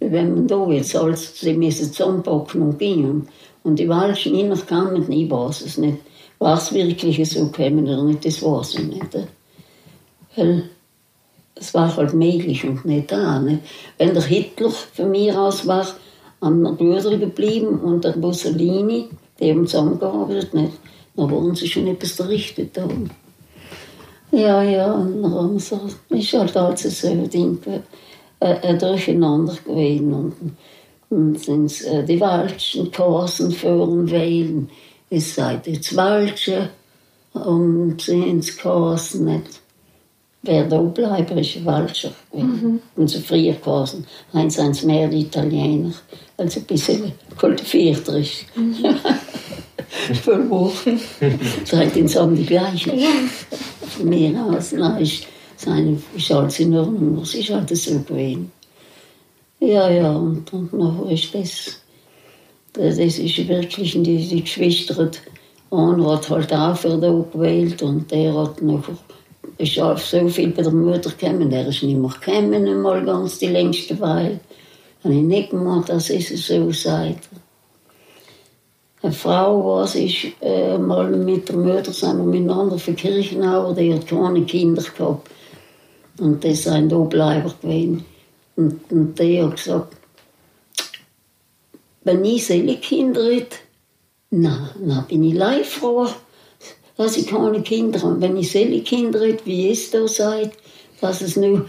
[0.00, 3.28] wenn man da jetzt als sie müssen zusammenpacken und gehen.
[3.62, 5.98] Und die Walschen Männer kamen, ich weiß es nicht.
[6.38, 9.16] War es wirklich so gekommen oder nicht, das weiß ich nicht.
[10.36, 10.68] Weil
[11.54, 13.38] es war halt möglich und nicht da.
[13.38, 13.62] Nicht?
[13.98, 15.86] Wenn der Hitler von mir aus war,
[16.40, 19.08] am Brüder geblieben und der Mussolini,
[19.40, 20.72] die haben zusammengearbeitet, nicht?
[21.16, 23.10] dann waren sie schon etwas errichtet haben.
[24.30, 27.58] Ja, ja, und dann haben sie, ist halt alles so Ding,
[28.40, 30.12] äh, ein Durcheinander gewesen.
[30.12, 30.34] Und,
[31.10, 34.68] und sind äh, die Walschen, Korsen, Föhren, Wählen.
[35.08, 36.70] Es sei jetzt Walsche
[37.32, 39.63] und sind Korsen nicht
[40.44, 42.12] wer da bleiben, ist Walscher.
[42.32, 42.80] Mhm.
[42.96, 45.92] Und so früher gewesen, haben sie mehr Italiener,
[46.36, 48.44] also ein bisschen kultivierter ist.
[48.54, 48.96] Mhm.
[50.22, 50.72] Voll hoch.
[51.64, 52.92] Seitdem sagen die gleichen.
[53.80, 55.26] Von mir aus, nein, ist,
[55.56, 58.50] seine, ist alles in Ordnung, es ist halt so gewesen.
[59.60, 61.80] Ja, ja, und, und nachher ist das,
[62.72, 65.10] das ist wirklich, die, die Geschwister,
[65.70, 68.98] einer hat halt auch für da gewählt und der hat nachher
[69.58, 71.50] ist auch so viel bei der Mutter gekommen.
[71.50, 74.40] Der ist nicht mehr gekommen, mal ganz die längste Weile.
[75.02, 77.28] Habe ich nicht gemacht, dass es so sagt.
[79.02, 83.92] Eine Frau, was ist äh, mal mit der Mutter sind wir miteinander für Kirchenauer, die
[83.92, 85.28] hat keine Kinder gehabt.
[86.18, 88.04] Und das sind Obleiber gewesen.
[88.56, 89.96] Und, und die hat gesagt,
[92.04, 93.56] wenn ich solche Kinder hätte,
[94.30, 96.06] na, dann bin ich live froh
[96.96, 98.20] dass ich keine Kinder habe.
[98.20, 100.56] Wenn ich solche Kinder hätte, wie es da sagt,
[101.00, 101.68] dass es nur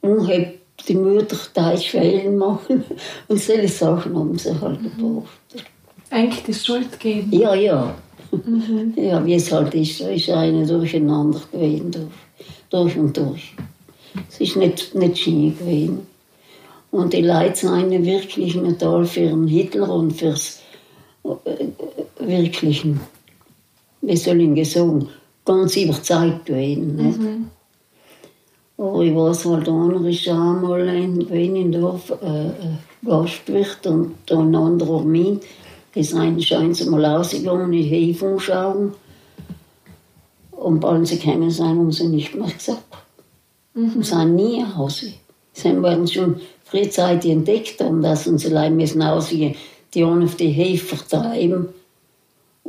[0.00, 2.84] unhebt die Mutter Teilschwellen machen
[3.28, 4.90] und solche Sachen haben sie halt mhm.
[4.96, 5.38] gebraucht.
[6.10, 7.32] Eigentlich die Schuld geben.
[7.32, 7.94] Ja, ja.
[8.32, 8.94] Mhm.
[8.96, 12.06] Ja, wie es halt ist, ist eine durcheinander gewesen, durch,
[12.70, 13.54] durch und durch.
[14.28, 16.06] Es ist nicht, nicht schön gewesen.
[16.90, 20.60] Und die Leute sind wirklich nicht für den Hitler und fürs
[21.24, 21.68] äh, äh
[22.18, 23.00] wirklichen
[24.02, 25.08] wie soll ich sagen,
[25.44, 26.96] ganz überzeugt gewesen.
[26.96, 27.18] Nicht?
[27.18, 27.50] Mhm.
[28.78, 35.42] Aber ich weiß halt, einer ist einmal in Weinendorf äh, Gastwirt und ein anderer mit.
[35.94, 38.92] Die sind scheint sie mal rausgegangen in die Hefe schauen.
[40.52, 42.84] Und bald sie gekommen sind, haben sie nicht mehr gesagt.
[43.74, 44.02] Mhm.
[44.02, 45.12] Sie sind nie nach Hause.
[45.52, 49.56] Sie werden schon frühzeitig entdeckt haben, dass unsere Leute müssen rausgehen,
[49.92, 51.68] die einen auf die Hefe vertreiben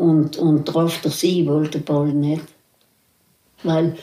[0.02, 2.44] und, und drauf der See wollte Ball nicht.
[3.64, 3.96] Weil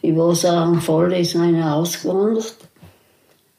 [0.00, 2.56] ich war so am Fall, ist einer ausgewandert.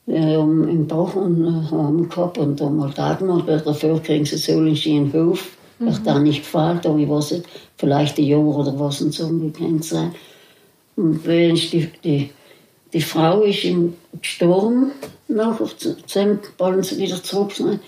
[0.08, 4.25] Wir haben im Bach und haben gehabt und haben halt auch gemacht, weil dafür kriegen
[4.25, 5.51] sie so einen schönen Hof.
[5.77, 5.93] Mhm.
[5.93, 7.45] Hat da nicht gefällt, aber ich weiß nicht,
[7.77, 10.15] vielleicht ein Jahr oder was und so umgekannt sein.
[10.95, 12.32] Und die, die,
[12.91, 14.91] die Frau ist ihm gestorben,
[15.27, 15.67] nachher
[16.58, 17.79] wollen sie wieder zurück sein.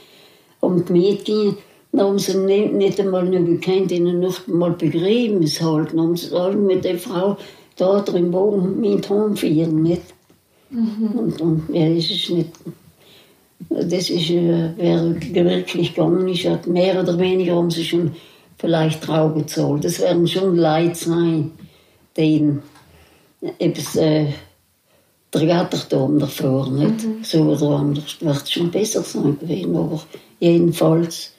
[0.59, 1.57] Und die Mädchen
[1.91, 5.99] dann haben sie nicht, nicht einmal noch gekannt, ihnen noch mal Begräbnis halten.
[5.99, 7.37] Haben sie alle mit der Frau
[7.75, 10.03] da drin wohnen, mit heimführen, nicht?
[10.69, 11.11] Mhm.
[11.15, 12.49] Und, und ja, das ist nicht,
[13.69, 18.11] Das ist, äh, wer wirklich gegangen ist, hat mehr oder weniger haben sie schon
[18.57, 19.83] vielleicht Trau gezahlt.
[19.83, 21.51] Das werden schon Leute sein,
[22.17, 22.61] denen
[23.59, 24.27] etwas, äh,
[25.33, 27.05] der Gatterturm davor, nicht?
[27.05, 27.23] Mhm.
[27.23, 30.03] So oder anders wird es schon besser sein gewesen, aber
[30.39, 31.33] jedenfalls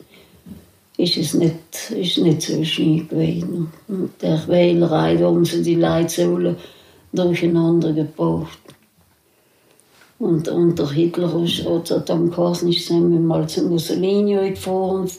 [1.03, 3.73] ist es nicht, ist nicht so schön gewesen.
[3.89, 6.55] Und der Wählerei, haben sie die so
[7.13, 8.59] durcheinander gebracht.
[10.19, 15.11] Und unter Hitler hat es dann geheißen, ich sei mal zu Mussolini gefahren,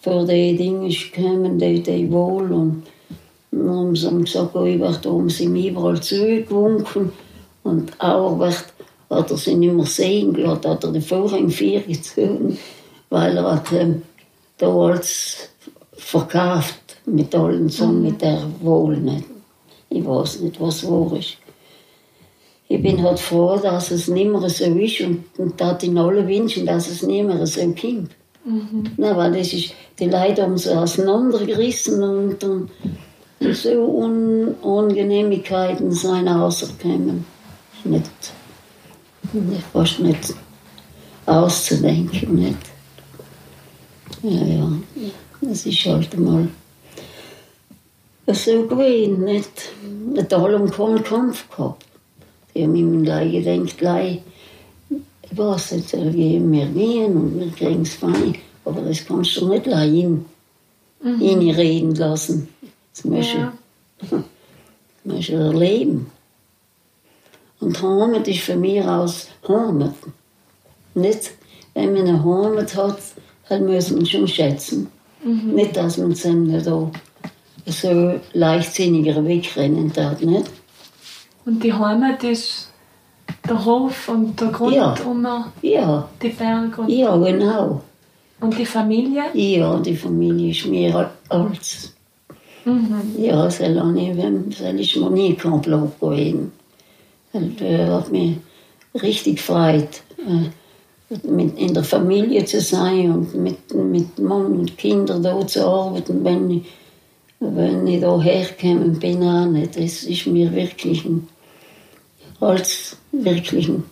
[0.00, 2.50] für die Dinge gekommen, die, die wohl.
[2.50, 2.84] Und
[3.50, 7.12] dann haben sie gesagt, oh, ich werde, haben sie überall zugewunken.
[7.62, 8.64] Und auch wird,
[9.10, 12.56] hat er sie nicht mehr sehen gelassen, hat er den Vorhang vier gezogen,
[13.10, 14.02] weil er hat ähm,
[14.58, 15.48] da alles
[15.96, 19.24] verkauft mit allen so, mit der Wohl nicht.
[19.88, 21.36] Ich weiß nicht, was wahr ist.
[22.68, 26.26] Ich bin halt froh, dass es nicht mehr so ist und, und dass in alle
[26.26, 28.10] wünschen, dass es nicht mehr so kommt.
[28.96, 32.70] Na, weil das ist, die Leute haben so auseinandergerissen und, und
[33.52, 37.24] so Un Ungenehmigkeiten sind rausgekommen.
[37.84, 38.10] Nicht,
[39.32, 40.34] nicht, fast nicht
[41.26, 42.34] auszudenken.
[42.36, 42.75] Nicht.
[44.22, 44.72] Ja, ja,
[45.40, 46.48] das ist halt mal
[48.26, 49.24] so gewesen.
[49.24, 49.72] Nicht,
[50.12, 51.84] nicht alle haben keinen Kampf gehabt.
[52.54, 54.22] Die haben immer gleich gedacht, gleich,
[54.88, 58.36] ich weiß soll gehen wir gehen und wir kriegen es fein.
[58.64, 60.24] Aber das kannst du nicht gleich in,
[61.02, 61.50] mhm.
[61.50, 62.48] reden lassen.
[62.94, 63.52] Das musst du, Ja.
[64.00, 64.20] das
[65.04, 66.10] musst du erleben.
[67.60, 69.94] Und Heimat ist von mir aus Heimat.
[70.94, 71.32] Nicht,
[71.74, 72.98] wenn man eine Heimat hat,
[73.48, 74.88] dann muss man schon schätzen.
[75.24, 76.90] Nicht, dass man es nicht auch
[77.66, 80.50] so leichtsinniger wegrennen darf, nicht?
[81.44, 82.70] Und die Heimat ist
[83.48, 84.94] der Hof und der Grund Ja.
[85.04, 87.82] unter Ja, die Berge und, ja, genau.
[88.40, 89.24] und die Familie.
[89.34, 91.92] Ja, die Familie ist mir als.
[92.64, 93.14] Mhm.
[93.18, 96.52] Ja, das habe ich, das ist mir nie kein Plan gewesen.
[97.32, 98.38] Das äh, hat mich
[99.02, 100.48] richtig gefreut, äh,
[101.22, 106.24] mit, in der Familie zu sein und mit, mit Mann und Kindern da zu arbeiten,
[106.24, 106.66] wenn ich,
[107.40, 109.22] wenn ich da hergekommen bin.
[109.22, 109.76] Auch nicht.
[109.76, 111.28] Das ist mir wirklich ein,
[112.40, 113.84] als wirklich ein,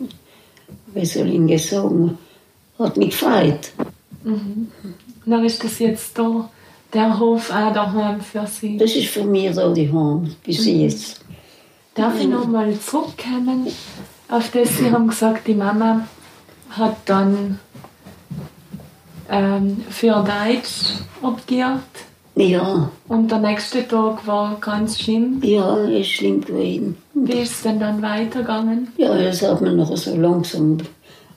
[0.95, 2.19] wie soll ich sagen,
[2.79, 3.73] hat mich gefreut.
[5.27, 6.51] Dann ist das jetzt da,
[6.93, 8.77] der Hof auch daheim für Sie.
[8.77, 11.21] Das ist für mich da die Heimat, bis jetzt.
[11.95, 13.69] Darf ich noch mal zurückkommen
[14.29, 14.79] auf das?
[14.79, 16.09] Sie haben gesagt, die Mama
[16.77, 17.59] hat dann
[19.31, 21.81] ähm, für Deutsch optiert
[22.37, 25.41] Ja, und der nächste Tag war ganz schlimm.
[25.43, 26.97] ja, ist schlimm gewesen.
[27.15, 28.89] Wie ist es denn dann weitergegangen?
[28.97, 30.79] Ja, das hat man noch so langsam,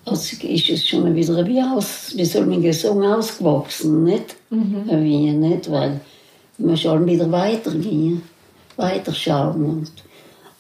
[0.06, 4.36] also ist es schon wieder wie aus, wie soll man sagen, ausgewachsen, nicht?
[4.50, 6.00] Wie nicht, weil
[6.58, 8.24] man soll wieder weitergehen,
[8.76, 9.92] weiterschauen und,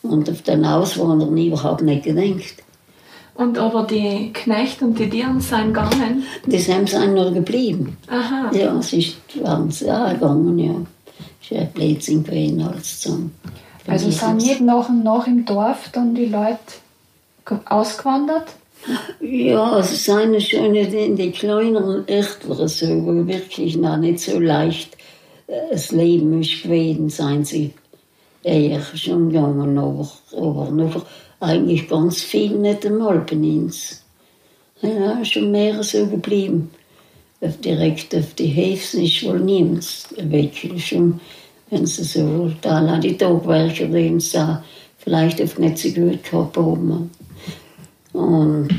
[0.04, 2.64] und auf den Auswandern überhaupt nicht gedacht.
[3.38, 6.24] Und aber die Knechte und die Tieren sind gegangen.
[6.44, 7.96] Haben sie noch geblieben.
[8.10, 8.52] Aha.
[8.54, 10.74] Ja, es ist, waren sie auch gegangen, ja.
[11.42, 13.32] Es ist ein Blödsinn gewesen, alles zusammen.
[13.86, 16.58] Also sind nicht nach und nach im Dorf dann die Leute
[17.46, 18.48] ge- ausgewandert?
[19.22, 24.98] Ja, es sind schon in die kleineren Örtler so, wo wirklich noch nicht so leicht
[25.48, 27.74] äh, das Leben ist gewesen, sind sie
[28.44, 31.06] eher schon gegangen, aber, aber noch
[31.40, 34.04] eigentlich ganz viel nicht einmal bei uns.
[34.82, 36.72] Ja, schon mehr so geblieben.
[37.42, 39.86] Auf direkt auf die Häfen ist wohl niemand
[40.18, 40.54] weg.
[40.78, 41.20] Schon,
[41.70, 44.64] wenn sie so da an die Tagwerker, die da
[44.98, 47.12] vielleicht auf nicht so gut gehabt haben.
[48.14, 48.70] Und,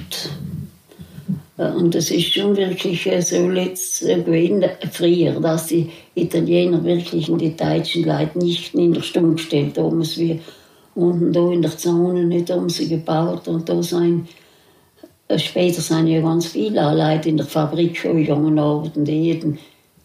[1.56, 6.82] äh, und das ist schon wirklich äh, so letzt äh, gewesen, früher, dass die Italiener
[6.84, 10.02] wirklich in die deutschen Leute nicht in der Stunde gestellt haben.
[10.02, 10.40] Wie
[10.98, 14.28] unten da in der Zone nicht haben sie gebaut und da sind
[15.28, 19.58] äh, Später sind ja ganz viele Leute in der Fabrik gegangen arbeiten, die jeden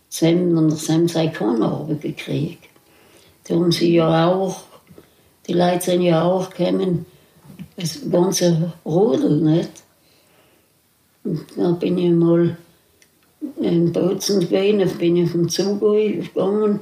[0.09, 2.69] zusammen und zusammen sei keine Arbeit gekriegt.
[3.45, 4.61] Da haben sie ja auch,
[5.47, 7.05] die Leute sind ja auch gekommen,
[7.75, 9.71] das ganze Rudel, nicht?
[11.23, 12.57] Und da bin ich mal
[13.59, 16.81] in Bozen gewesen, bin ich vom Zug gegangen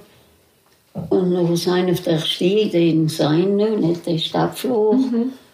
[0.93, 4.99] und dann sind auf der Stiege, den sein, nicht, der Stadtflur,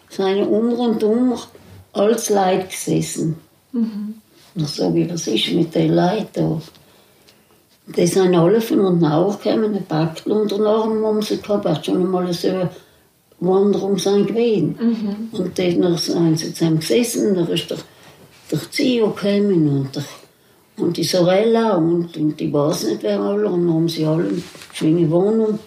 [0.10, 1.34] sind um und um
[1.94, 3.36] als Leute gesessen.
[4.56, 6.62] Dann sage ich, was ist mit den Leuten da?
[7.96, 12.02] Die sind alle von unten aufgekommen, ein Packt unter den Arm haben sie gehabt, schon
[12.02, 12.70] einmal so eine
[13.40, 14.76] Wanderung sein gewesen.
[15.32, 17.78] Und dann sind sie zusammen gesessen, da ist der
[18.52, 20.04] der Zio gekommen und, der,
[20.78, 23.48] und die Sorella und, und ich weiß nicht wer alle.
[23.48, 25.60] Und haben sie alle eine schöne Wohnung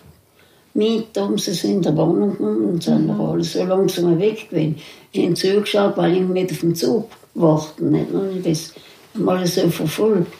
[0.75, 3.21] mit, haben sie sind in der Wohnung gekommen und sind mhm.
[3.21, 4.77] alle so langsam weg gewesen.
[5.13, 8.13] Ich habe zugeschaut, weil ich mit auf den Zug warten, nicht?
[8.13, 8.75] Und das
[9.15, 10.33] mal so verfolgt.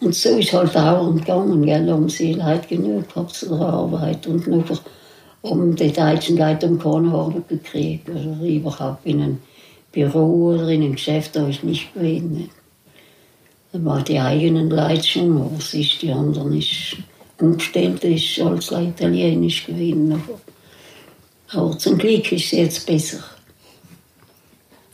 [0.00, 1.86] Und so ist halt dauernd gegangen, gell?
[1.86, 4.78] Da haben sie Leute genug gehabt zu der Arbeit und nachher
[5.44, 9.38] haben die deutschen Leute um keine Arbeit gekriegt oder also überhaupt in einem
[9.92, 12.32] Büro oder in einem Geschäft, da ist nicht gewesen.
[12.32, 12.59] Nicht?
[13.72, 14.92] Da waren die eigenen aber
[15.58, 16.96] es ist die anderen ist
[17.40, 20.20] umgestellt, ist alles italienisch gewesen.
[21.52, 23.18] Aber, zum Glück ist es jetzt besser.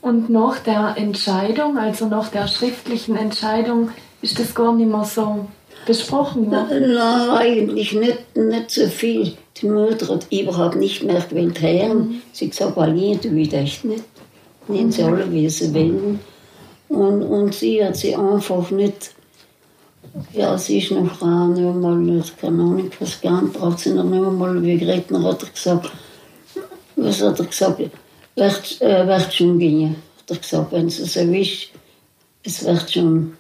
[0.03, 3.91] Und nach der Entscheidung, also nach der schriftlichen Entscheidung,
[4.23, 5.47] ist das gar nicht mehr so
[5.87, 6.95] besprochen worden?
[6.95, 9.33] Nein, eigentlich nicht, nicht so viel.
[9.61, 11.99] Die Mutter hat überhaupt nicht mehr gewählt hören.
[11.99, 12.23] Mhm.
[12.33, 14.05] Sie hat gesagt, weil ich tue das nicht.
[14.69, 16.21] Nehmen sie alle, wie sie wollen.
[16.89, 19.13] Und, und sie hat sie einfach nicht.
[20.33, 24.79] Ja, sie ist noch Frau, nur mal, keine Ahnung, was geantwortet, sie noch mal, wie
[24.79, 25.91] Gretner hat er gesagt,
[26.95, 27.79] was hat er gesagt,
[28.37, 31.69] wird, äh, wird schon gehen, hat er gesagt, wenn es so ist,
[32.45, 33.37] es wird schon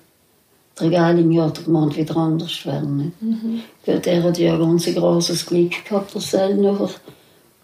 [0.79, 3.13] der Geiling Jahr der Mann wieder anders werden.
[3.21, 3.63] Mhm.
[3.87, 6.91] Der hat ja ein ganz großes Glück gehabt, der Sellner,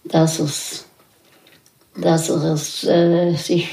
[0.04, 0.86] dass, er's,
[1.96, 3.68] dass er es, äh, sich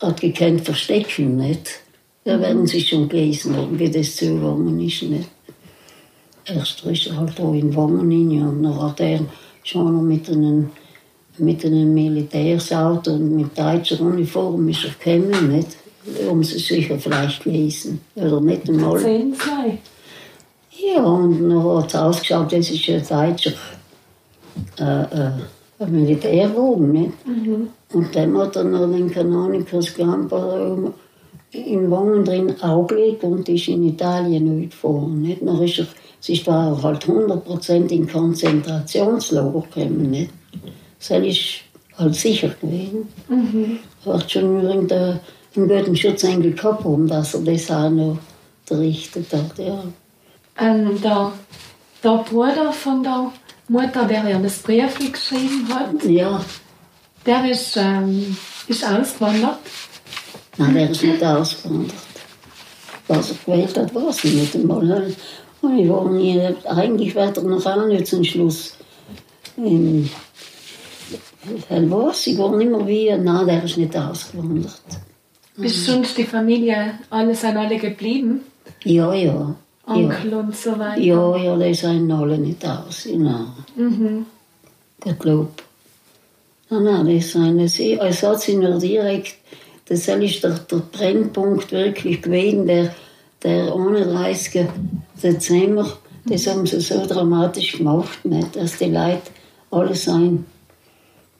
[0.00, 1.80] hat gekannt verstecken nicht.
[2.24, 5.02] Da werden sie schon gelesen haben, wie das zugegangen ist.
[5.02, 5.28] Nicht?
[6.44, 9.20] Erst ist er halt da in Wangen und dann hat er
[9.64, 10.70] schon noch mit einem,
[11.38, 15.56] mit einem Militärsauto und mit deutscher Uniform ist er gekommen.
[15.56, 15.76] Nicht?
[16.28, 18.00] um sie sicher vielleicht gelesen.
[18.14, 18.98] Oder nicht einmal.
[18.98, 19.78] Zehn zwei.
[20.70, 23.52] Ja, und dann hat es ausgeschaut, das ist ein deutscher
[24.78, 26.92] äh, äh, Militärwagen.
[26.92, 27.26] Nicht?
[27.26, 27.68] Mhm.
[27.92, 30.92] Und dann hat er noch den Kanonikas Camper
[31.50, 35.22] in Wangen drin aufgelegt und ist in Italien mitgefahren.
[35.22, 35.40] Nicht?
[35.42, 35.86] Dann ist er,
[36.20, 40.10] es war halt 100% in Konzentrationslager gekommen.
[40.10, 40.30] Nicht?
[40.98, 41.60] Das ist
[41.96, 43.08] halt sicher gewesen.
[43.28, 43.78] Mhm.
[44.04, 45.20] Hat schon einen
[45.54, 48.18] guten Schutzengel gehabt haben, dass er das auch noch
[48.68, 49.58] berichtet hat.
[49.58, 49.82] Ja.
[50.60, 51.32] Ähm, der,
[52.04, 53.32] der Bruder von der
[53.68, 56.44] Mutter, der ja das Brief geschrieben hat, ja.
[57.28, 58.36] Der ist, ähm,
[58.66, 59.58] ist ausgewandert.
[60.56, 61.94] Nein, der ist nicht ausgewandert.
[63.06, 65.14] Was er gewählt hat, weiß ich nicht einmal.
[65.60, 68.74] Und ich war nie, eigentlich wird er noch auch nicht zum Schluss.
[69.56, 70.08] In,
[71.68, 72.26] was?
[72.26, 74.80] Ich war nicht mehr wie, nein, der ist nicht ausgewandert.
[75.56, 78.42] Bist sonst die Familie, alle sind alle geblieben?
[78.84, 79.54] Ja, ja.
[79.86, 80.38] Onkel ja.
[80.38, 81.00] und so weiter?
[81.00, 83.06] Ja, ja, die sind alle nicht aus.
[83.12, 83.46] Nein.
[83.76, 84.26] Mhm.
[85.18, 85.48] Glaube.
[86.70, 87.78] Nein, nein, die sind es.
[87.78, 89.36] Es hat sie nur direkt,
[89.86, 92.94] das ist der, der Brennpunkt wirklich gewesen, der,
[93.42, 94.66] der 31.
[95.22, 98.54] Dezember, das haben sie so dramatisch gemacht, nicht?
[98.54, 99.22] dass die Leute
[99.70, 100.44] alle sein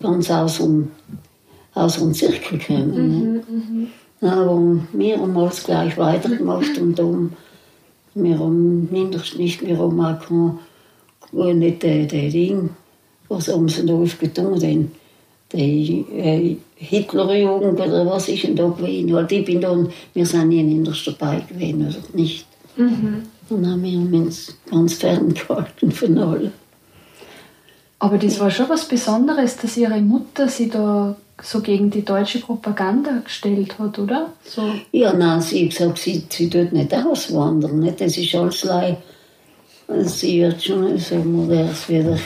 [0.00, 0.90] ganz aus dem,
[1.74, 3.32] aus dem Zirkel kommen.
[3.32, 3.88] Mhm,
[4.20, 4.28] mhm.
[4.28, 7.32] Aber wir haben alles gleich weitergemacht und darum,
[8.14, 12.70] wir haben mindestens nicht, wir haben auch nicht den Ding,
[13.28, 14.92] was haben sie da aufgetan, den,
[15.52, 19.14] die äh, Hitlerjugend oder was ist denn da gewesen?
[19.14, 22.46] Halt, ich bin dann, wir sind nie in der dabei gewesen, oder nicht.
[22.76, 23.22] Mhm.
[23.48, 26.52] Und dann haben wir uns ganz ferngehalten von allen.
[27.98, 32.40] Aber das war schon was Besonderes, dass Ihre Mutter Sie da so gegen die deutsche
[32.40, 34.32] Propaganda gestellt hat, oder?
[34.44, 34.62] So.
[34.92, 37.80] Ja, nein, sie hat gesagt, sie, sie tut nicht auswandern.
[37.80, 38.00] Nicht?
[38.00, 38.98] Das ist alles leid.
[40.02, 40.98] Sie hat schon,
[41.48, 42.18] wir, es wieder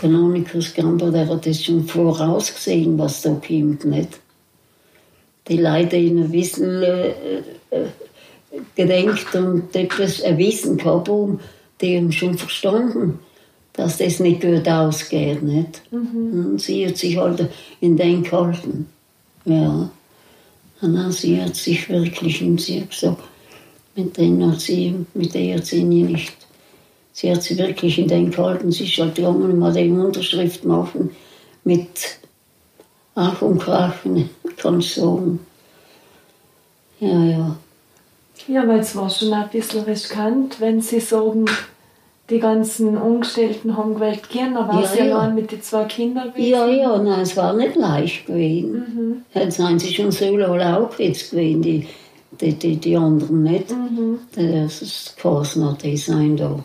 [0.00, 3.84] Kanonikus Gamper, der hat das schon vorausgesehen, was da kommt.
[3.84, 4.20] Nicht?
[5.48, 7.08] Die Leute, die ein bisschen äh,
[7.70, 7.86] äh,
[8.74, 11.40] gedenkt und etwas ein Wissen gehabt haben,
[11.80, 13.18] die haben schon verstanden
[13.80, 15.42] dass das nicht gut ausgeht.
[15.42, 15.82] Nicht?
[15.90, 16.46] Mhm.
[16.52, 17.48] Und sie hat sich halt
[17.80, 18.86] in den gehalten.
[19.44, 19.90] Ja.
[20.80, 23.22] Und dann sie hat sich wirklich, und sie hat gesagt,
[23.96, 26.36] mit denen hat sie, mit der hat sie nicht.
[27.12, 28.70] Sie hat sich wirklich in den gehalten.
[28.70, 31.10] Sie ist halt gegangen und hat die Unterschrift machen
[31.64, 32.18] mit
[33.14, 35.40] Ach und Krachen, kann ich sagen.
[37.00, 37.56] Ja, ja.
[38.46, 41.44] Ja, weil es war schon ein bisschen riskant, wenn sie sagen,
[42.30, 45.28] die ganzen Umgestellten haben gewählt gehen, aber ja, sie ja.
[45.28, 46.50] mit den zwei Kindern gewesen.
[46.50, 48.72] Ja, ja, nein, es war nicht leicht gewesen.
[48.72, 49.22] Mhm.
[49.34, 51.86] Jetzt sind sie schon so auch jetzt gewesen, die,
[52.40, 53.70] die, die, die anderen nicht.
[53.70, 54.20] Mhm.
[54.34, 56.62] Das ist Kosner Design da.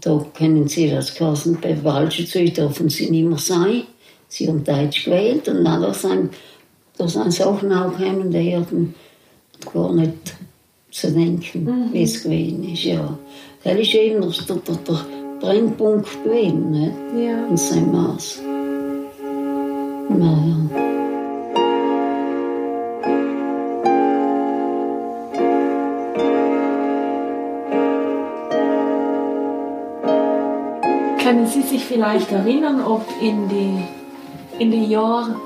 [0.00, 3.82] Da kennen sie das Kosen bei Walschezüge dürfen sie nicht mehr sein.
[4.28, 6.30] Sie haben Deutsch gewählt und dann sind
[6.96, 8.94] da sind Sachen auch gekommen, die hatten
[9.72, 10.34] gar nicht
[10.90, 11.92] zu denken, Mhm.
[11.92, 12.84] wie es gewesen ist.
[12.84, 13.18] Ja.
[13.64, 15.00] Das ist eben der, der, der, der
[15.40, 16.92] Brennpunkt gewesen, nicht?
[17.26, 17.46] Ja.
[17.46, 18.40] in seinem Maß.
[20.10, 21.09] Naja.
[31.30, 33.84] Können Sie sich vielleicht erinnern, ob in die,
[34.58, 35.36] in die Jahren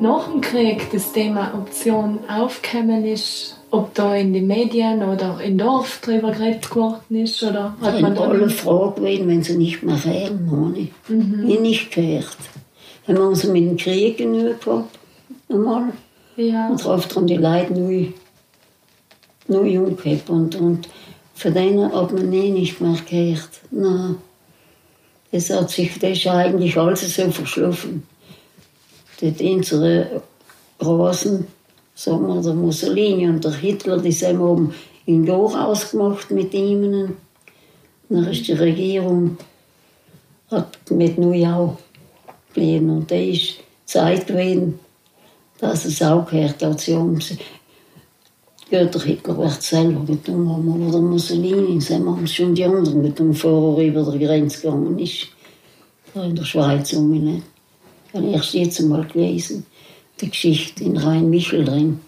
[0.00, 3.54] nach dem Krieg das Thema Option aufgekommen ist?
[3.70, 7.42] Ob da in den Medien oder im Dorf drüber geredet worden ist?
[7.42, 10.88] Oder hat man Sind da alle froh gewesen, wenn sie nicht mehr reden, habe ich.
[11.50, 12.38] Ich nicht gehört.
[13.06, 14.98] Haben wir uns mit dem Krieg genug gehabt,
[15.50, 15.92] einmal.
[16.36, 16.70] Ja.
[16.70, 18.06] Und darauf haben die Leute neu,
[19.48, 20.30] neu umgehabt.
[20.30, 20.88] Und, und
[21.34, 23.50] von denen hat man nie nicht mehr gehört.
[23.70, 24.16] Nein.
[25.32, 28.02] Das hat sich, das eigentlich alles so verschlafen.
[29.20, 30.22] Dort unsere
[30.80, 31.46] Rasen,
[31.94, 34.74] sagen wir, der Mussolini und der Hitler, die sind oben
[35.06, 37.16] in Loch ausgemacht mit ihnen.
[38.08, 39.38] Dann ist die Regierung
[40.50, 41.76] hat mit Neujau
[42.48, 42.90] geblieben.
[42.90, 43.56] Und da ist
[43.86, 44.78] Zeit gewesen,
[45.58, 46.80] dass es auch gehört hat.
[46.80, 47.20] Sie haben
[48.70, 53.78] ja, Hitler wird selber getan haben, aber der Mussolini, haben schon die anderen getan, bevor
[53.78, 55.26] er über die Grenze gegangen ist.
[56.14, 57.42] Da in der Schweiz um mich.
[58.08, 59.66] Ich habe erst jetzt einmal gelesen,
[60.20, 62.00] die Geschichte in Rhein-Michel drin.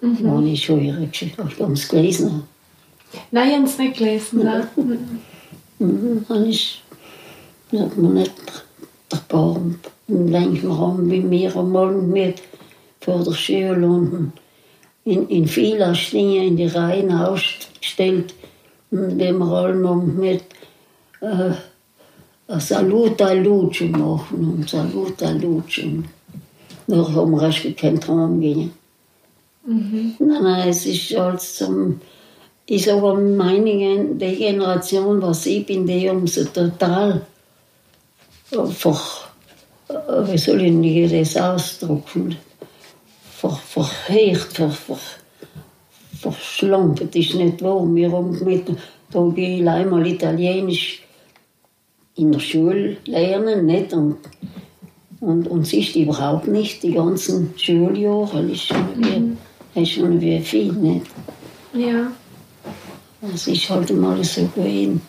[0.00, 0.24] Mhm.
[0.24, 2.42] War nicht schon ihre Geschichte, ich habe es gelesen.
[3.30, 4.48] Nein, ich habe es nicht gelesen.
[5.78, 6.78] Mhm, dann ist,
[7.72, 8.32] sagt man nicht,
[9.12, 9.78] der Baum.
[10.08, 12.42] Und manchmal haben wir mir einmal mit
[13.00, 14.32] vor der Schule unten
[15.06, 17.16] in, in vielen Stingen in die Reihen
[19.38, 20.42] wir alle noch mit
[21.20, 21.52] äh,
[22.58, 25.86] Salut a Luce machen und Salut a Luce.
[26.88, 28.72] Noch haben wir keinen Traum gehen.
[29.64, 32.00] Nein, nein, es ist alles zum.
[32.66, 37.22] Ich sage meine die Generation, was ich bin, die haben sie total
[38.52, 39.28] einfach,
[39.88, 42.36] äh, wie soll ich das ausdrücken,
[43.36, 44.98] ver, verheert, ver, ver,
[46.20, 47.84] verschlampert ist nicht wahr.
[47.94, 48.64] Wir haben mit,
[49.10, 51.02] da gehe ich einmal Italienisch
[52.16, 53.92] in der Schule lernen, nicht?
[53.92, 54.16] Und,
[55.20, 60.40] und, und ist überhaupt nicht, die ganzen Schuljahre, das ist schon wie, ist schon wie
[60.40, 61.06] viel, nicht?
[61.74, 62.10] Ja.
[63.34, 65.00] Es ist halt mal so gewesen.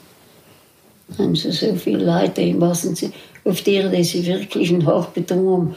[1.17, 3.11] Haben sie so viele Leute, wissen sie,
[3.45, 5.75] auf die, die sie wirklich Hauch beton haben,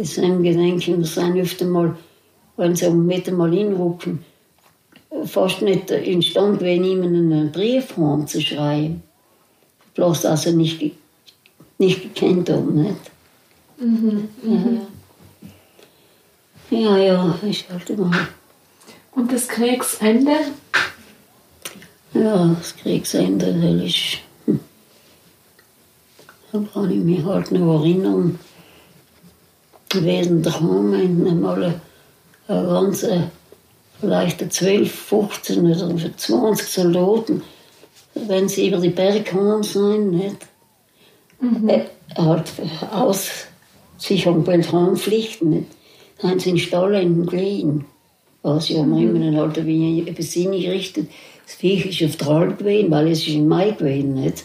[0.00, 1.94] das sind Gedenken, das sind öfter mal,
[2.56, 4.24] wenn sie mit einmal hinrücken,
[5.26, 9.02] fast nicht instand gewesen, ihnen einen Brief haben zu schreiben.
[9.94, 10.94] Bloß, dass sie nicht,
[11.78, 13.10] nicht gekannt haben, nicht?
[14.42, 14.86] Ja, ja.
[16.70, 18.10] Ja, ja, ist halt immer.
[19.12, 20.36] Und das Kriegsende?
[22.14, 24.18] Ja, das Kriegsende, das ist.
[24.46, 24.60] Hm.
[26.52, 28.38] Da kann ich mich halt noch erinnern.
[29.92, 31.80] Während daheim einmal
[32.46, 33.30] eine ganze,
[34.00, 37.42] vielleicht 12, 15 oder 20 Soldaten,
[38.14, 40.36] wenn sie über die Berge gekommen sind, nicht?
[41.66, 41.82] Äh,
[42.16, 42.52] halt
[42.92, 43.30] aus
[43.98, 45.66] sich um Beltranpflichten, nicht?
[46.20, 46.92] Dann haben sie in den Stall
[47.26, 47.86] gelegen.
[48.42, 49.16] Was ja mhm.
[49.16, 51.08] immer halt wie ein bisschen gerichtet.
[51.44, 54.44] Das Viech ist auf der Alp gewesen, weil es ist im Mai gewesen, nicht?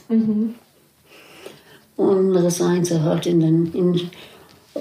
[1.95, 4.09] Und dann sind sie halt in den, in,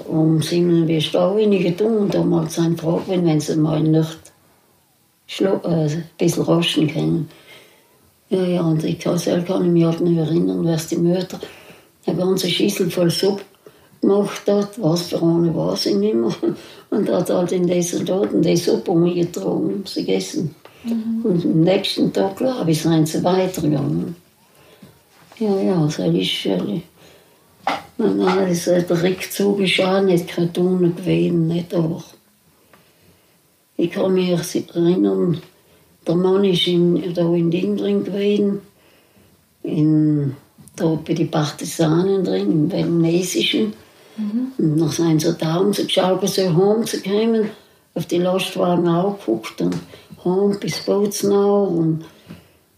[0.07, 4.17] um sieben wie Stau getan und haben halt seine Frage, wenn, wenn sie mal nicht
[5.27, 7.29] schlo, äh, ein bisschen raschen können.
[8.29, 11.39] Ja, ja, und ich kann, selber kann ich mich halt nicht erinnern, was die Mutter
[12.05, 13.43] eine ganze Schüssel voll Suppe
[14.01, 16.35] gemacht hat, was für eine weiß ich nicht mehr.
[16.91, 20.55] Und hat halt in den Soldaten die Suppe umgetragen, sie gegessen.
[21.23, 24.15] Und am nächsten Tag, glaube ich, sind sie weitergegangen.
[25.39, 26.81] Ja, ja, das ist äh,
[27.97, 32.03] Nein, nein, der Rückzug ist auch nicht Karton gewesen, nicht, aber
[33.77, 35.41] ich kann mich erinnern,
[36.07, 38.61] der Mann ist in, da in Ding drin gewesen,
[39.63, 40.35] in,
[40.75, 43.73] da bei den Partisanen drin, im Vietnamesischen.
[44.57, 47.49] Und dann sind sie da und sie geschaut, so heimzukommen,
[47.93, 49.75] auf die Lastwagen auch geguckt und
[50.23, 52.05] heim bis Bozenau und,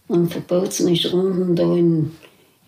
[0.08, 2.12] und von Bozen ist unten da in,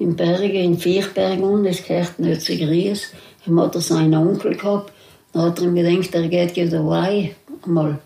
[0.01, 3.13] in Bergen, in Vierberg unten, das gehört nicht zu Gries,
[3.47, 4.93] dann hat er seinen Onkel gehabt,
[5.33, 8.01] dann hat er ihm gedacht, er geht wieder weg, einmal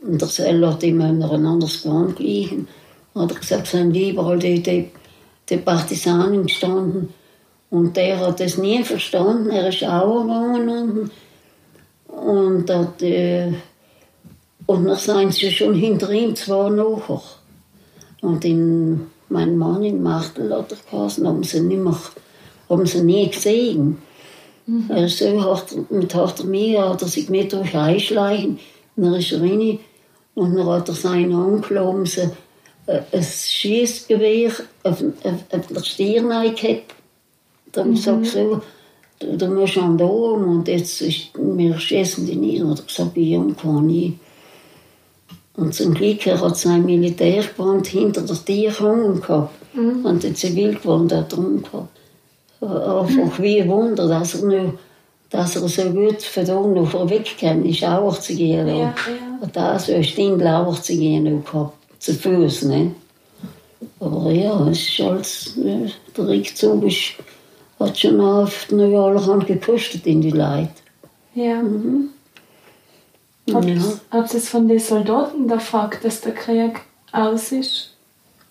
[0.00, 2.68] und der Zell hat immer noch ein anderes Gewand gelegen.
[3.14, 4.90] Dann hat er gesagt, es sind überall die, die,
[5.48, 7.12] die Partisanen gestanden.
[7.70, 9.50] Und der hat das nie verstanden.
[9.50, 10.78] Er ist auch gegangen.
[10.78, 11.10] Und,
[12.06, 13.52] Und, dat, äh,
[14.66, 17.22] und dann sind sie schon hinter ihm zwei nachher.
[18.20, 21.96] Und in, mein Mann in hat er geheißen, haben sie, nicht mehr,
[22.68, 23.98] haben sie nie gesehen.
[24.66, 24.90] Mhm.
[24.90, 28.58] Also hat, mit hat er mir, hat er sich mit durch einschleichen,
[28.96, 29.78] und dann ist er rein,
[30.34, 32.30] und dann hat er seinen Onkel um sie,
[32.88, 34.50] äh, ein Schießgewehr
[34.82, 36.94] auf, auf, auf der Stirn gehabt.
[37.72, 37.96] Dann mhm.
[37.96, 38.62] sagt so,
[39.18, 42.62] du, du musst an da und jetzt ist, wir schießen dich nie.
[42.62, 44.18] Und er gesagt, ich kann nicht.
[45.58, 49.74] Und zum Glück hat sein Militärgeband hinter der Tier gehangen gehabt.
[49.74, 50.04] Mhm.
[50.04, 51.88] Und der Zivilgeband hat drum gehabt.
[52.60, 54.74] Einfach wie ein Wunder, dass er, noch,
[55.30, 58.68] dass er so gut von da noch weggekommen ist, auch zu gehen.
[58.68, 58.94] Ja, ja.
[59.40, 62.62] Und da so eine Stunde auch zu gehen gehabt, zu Fuß.
[62.62, 62.94] Ne?
[63.98, 67.14] Aber ja, es ist alles, der Rückzug ist,
[67.80, 70.70] hat schon oft noch allerhand gekostet in die Leute.
[71.34, 71.60] Ja.
[71.62, 72.10] Mhm.
[73.52, 73.74] Habt ja.
[73.74, 76.80] ihr es von den Soldaten gefragt, dass der Krieg
[77.12, 77.94] aus ist?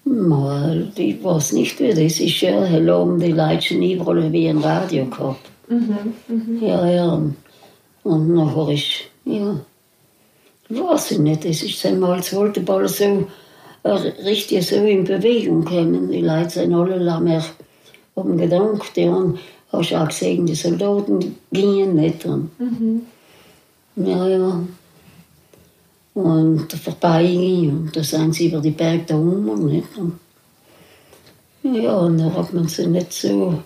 [0.03, 2.41] Mal, ich weiß nicht, wie das ist.
[2.41, 5.49] Ja, haben die Leute schon überall wie ein Radio gehabt.
[5.67, 6.59] Mhm, mhm.
[6.61, 7.21] Ja, ja.
[8.03, 8.85] Und nachher ist,
[9.25, 9.59] ja,
[10.69, 13.27] weiß ich nicht, es ist einmal, es wollte bald so
[13.83, 16.09] äh, richtig so in Bewegung kommen.
[16.09, 17.43] Die Leute sind alle mehr
[18.15, 19.39] um gedankt, ja, und
[19.73, 22.25] hast auch gesehen, die Soldaten gingen nicht.
[22.25, 23.01] Und, mhm.
[23.97, 24.63] Ja, ja
[26.17, 29.67] und vorbei und da sind sie über die Berge da oben.
[29.67, 29.95] Nicht?
[29.97, 30.19] Und
[31.61, 33.59] ja, und dann hat man sie nicht so.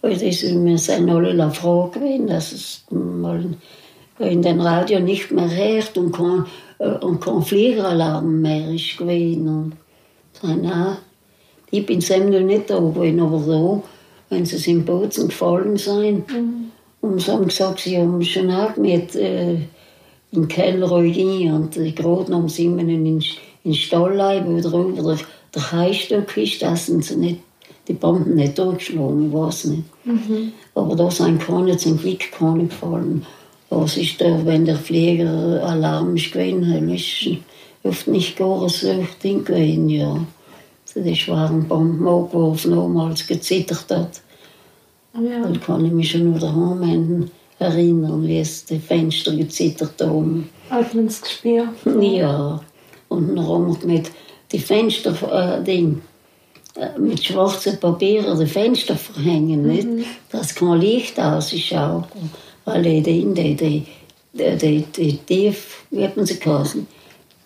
[0.00, 3.56] Das, wir sind alle froh gewesen, dass es mal
[4.20, 6.46] in den Radio nicht mehr hört und kein,
[6.78, 9.48] äh, und kein Fliegeralarm mehr ist gewesen.
[9.48, 9.72] Und
[10.40, 10.98] sagen, ah,
[11.72, 13.82] ich bin selber nicht da gewesen, aber so,
[14.28, 16.30] wenn sie im Bozen gefallen sind.
[16.30, 16.70] Mhm.
[17.00, 19.16] Und sie haben gesagt, sie haben schon auch mit.
[19.16, 19.56] Äh,
[20.34, 23.22] im Keller rein und gerade noch sind wir in
[23.64, 25.18] den Stall wo drüber der,
[25.54, 27.40] der Keistock ist, dass sie nicht,
[27.88, 29.84] die Bomben nicht durchgeschlagen, ich weiß nicht.
[30.04, 30.52] Mhm.
[30.74, 33.24] Aber da sind keine, zum Glück keine gefallen.
[33.70, 37.38] Das ist der, wenn der Flieger Alarm ist gewesen, ist
[37.82, 40.24] oft nicht gar so Ding gewesen, ja.
[40.96, 44.20] Die schweren Bomben abgeworfen haben, als gezittert hat.
[45.14, 45.42] Ja.
[45.42, 50.48] Dann kann ich mich schon wieder heimwenden erinnern, wie es die Fenster gezittert haben.
[51.22, 51.68] Gespürt?
[52.00, 52.60] Ja.
[53.08, 54.10] Und dann haben wir mit
[54.50, 56.02] die Fenster, äh, Ding,
[56.76, 59.68] äh, mit schwarzen Papieren die Fenster verhängen, mhm.
[59.68, 60.08] nicht?
[60.30, 62.04] dass kein Licht ausschaut.
[62.64, 63.86] Weil die, die, die, die,
[64.56, 66.86] die, die Tief, wie hat man sie geheißen?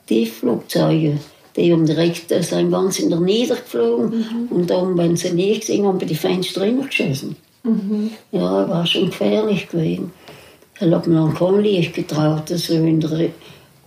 [0.07, 1.19] Tiefflugzeuge,
[1.57, 4.49] die haben direkt äh, sind ganz in der Niedergeflogen mhm.
[4.49, 7.37] und dann, wenn sie nicht gesehen haben, die Fenster geschossen.
[7.63, 8.11] Mhm.
[8.33, 10.13] Ja, war schon gefährlich gewesen.
[10.81, 13.31] Er hat mir kein Licht getraut, das so in der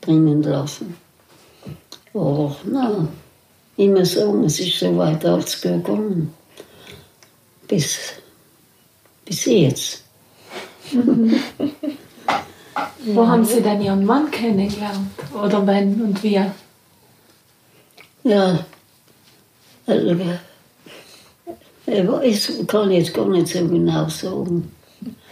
[0.01, 0.97] bringen lassen.
[2.13, 3.07] Aber na,
[3.77, 6.33] immer so, es ist so weit als gekommen.
[7.67, 7.97] Bis,
[9.25, 10.03] bis jetzt.
[10.91, 11.35] Mhm.
[13.05, 15.09] Wo haben Sie denn Ihren Mann kennengelernt?
[15.33, 16.41] Oder wann und wie?
[18.23, 18.65] Ja,
[19.87, 20.15] also,
[22.23, 24.71] ich kann jetzt gar nicht so genau sagen.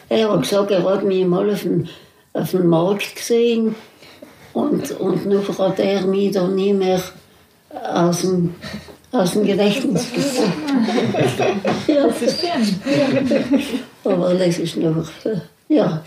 [0.10, 1.88] Er hat gesagt, er hat mich mal auf dem,
[2.34, 3.76] auf dem Markt gesehen
[4.54, 7.02] und, und nachher hat er mich dann nie mehr
[7.94, 8.56] aus dem,
[9.12, 10.54] aus dem Gedächtnis gezogen.
[11.88, 12.08] ja.
[12.08, 13.64] Das ist schön.
[14.04, 15.08] Aber das ist noch,
[15.68, 16.04] ja.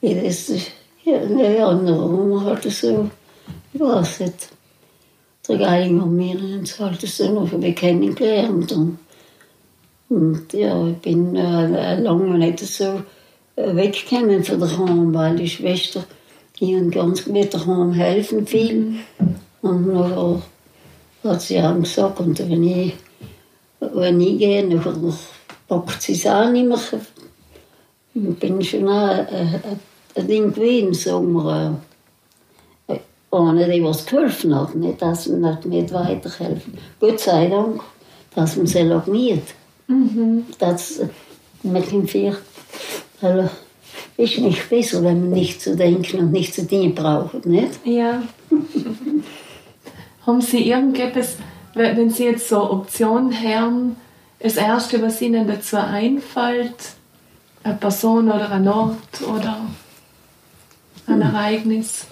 [0.00, 0.70] Das ist,
[1.04, 3.08] ja, ja, warum hat er so,
[3.72, 4.48] ich weiß nicht.
[5.48, 8.72] Der Geigen und mir es halt so noch kennengelernt.
[8.72, 8.98] Und
[10.08, 13.02] und ja, ich bin äh, lange nicht so
[13.56, 16.04] äh, weggekommen von daheim, weil die Schwester
[16.60, 18.94] ihnen ganz mit daheim helfen viel.
[19.62, 20.42] Und nachher
[21.24, 22.94] hat sie auch gesagt, und wenn ich,
[23.80, 24.94] wenn ich gehe, nachher
[25.68, 26.78] packt sie es auch nicht mehr.
[28.14, 29.60] Ich bin schon auch äh,
[30.14, 31.80] ein Ding gewesen, wir.
[32.86, 32.98] Äh,
[33.30, 36.78] ohne die was geholfen hat, nicht, dass man nicht weiterhelfen.
[37.00, 37.80] Gott sei Dank,
[38.34, 39.42] dass man sie alarmiert.
[39.86, 40.44] Mhm.
[40.58, 41.00] Das
[41.62, 42.36] mit dem Vier
[43.20, 43.48] also,
[44.16, 47.80] ist nicht besser, wenn man nicht zu denken und nicht zu Dingen braucht, nicht?
[47.84, 48.22] Ja.
[50.26, 51.36] Haben Sie irgendetwas,
[51.74, 53.96] wenn Sie jetzt so Optionen haben,
[54.38, 56.74] das Erste, was Ihnen dazu einfällt,
[57.62, 59.60] eine Person oder ein Ort oder
[61.06, 61.22] ein hm.
[61.22, 62.06] Ereignis?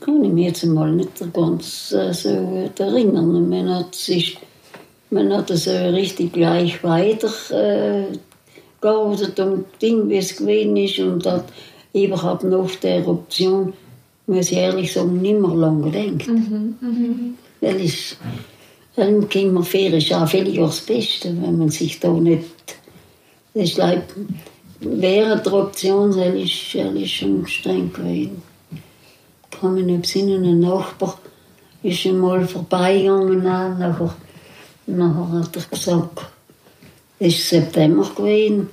[0.00, 2.28] Kann ich mich jetzt mal nicht ganz äh, so
[2.78, 3.48] erinnern.
[3.48, 4.38] Man hat sich
[5.10, 8.06] man hat das richtig gleich weiter äh,
[9.42, 10.98] und Ding, wie es gewesen ist.
[10.98, 11.44] Und hat
[11.92, 13.72] überhaupt nach der Eruption,
[14.26, 16.30] muss ich ehrlich sagen, nicht mehr lange gedacht.
[17.60, 18.16] Weil ich,
[18.96, 22.44] dann ging mir fair, ist auch viel das Beste, wenn man sich da nicht,
[23.54, 24.04] das ist like,
[24.80, 25.82] während der das
[26.34, 28.42] ist, ist schon streng gewesen.
[29.50, 31.18] Ich kann mich nicht besinnen, ein Nachbar
[31.82, 34.14] ist einmal vorbeigegangen, nachher,
[34.86, 36.20] nachher hat er gesagt,
[37.18, 38.68] es ist September gewesen,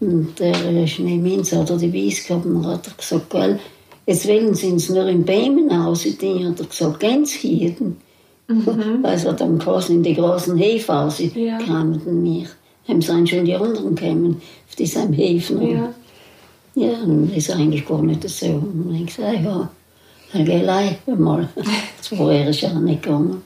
[0.00, 3.30] und der ist neben uns, hat er die Weiss gehabt, und dann hat er gesagt,
[3.30, 3.58] gell,
[4.06, 7.74] jetzt wollen sie uns nur in Bäumen aussehen, hat er gesagt, ganz hier.
[8.48, 9.00] Mhm.
[9.02, 11.58] Also dann quasi in die großen Häfen raus Ja.
[11.58, 12.46] kamen wir.
[12.88, 15.62] Haben sie schon die anderen gekommen, auf diesem Häfen.
[15.68, 15.94] Ja.
[16.76, 18.46] Ja, und das ist eigentlich gar nicht so.
[18.46, 19.70] Und dann habe ich gesagt, ja,
[20.32, 21.48] dann geh mal.
[22.02, 23.42] Vorher ist ja nicht gegangen.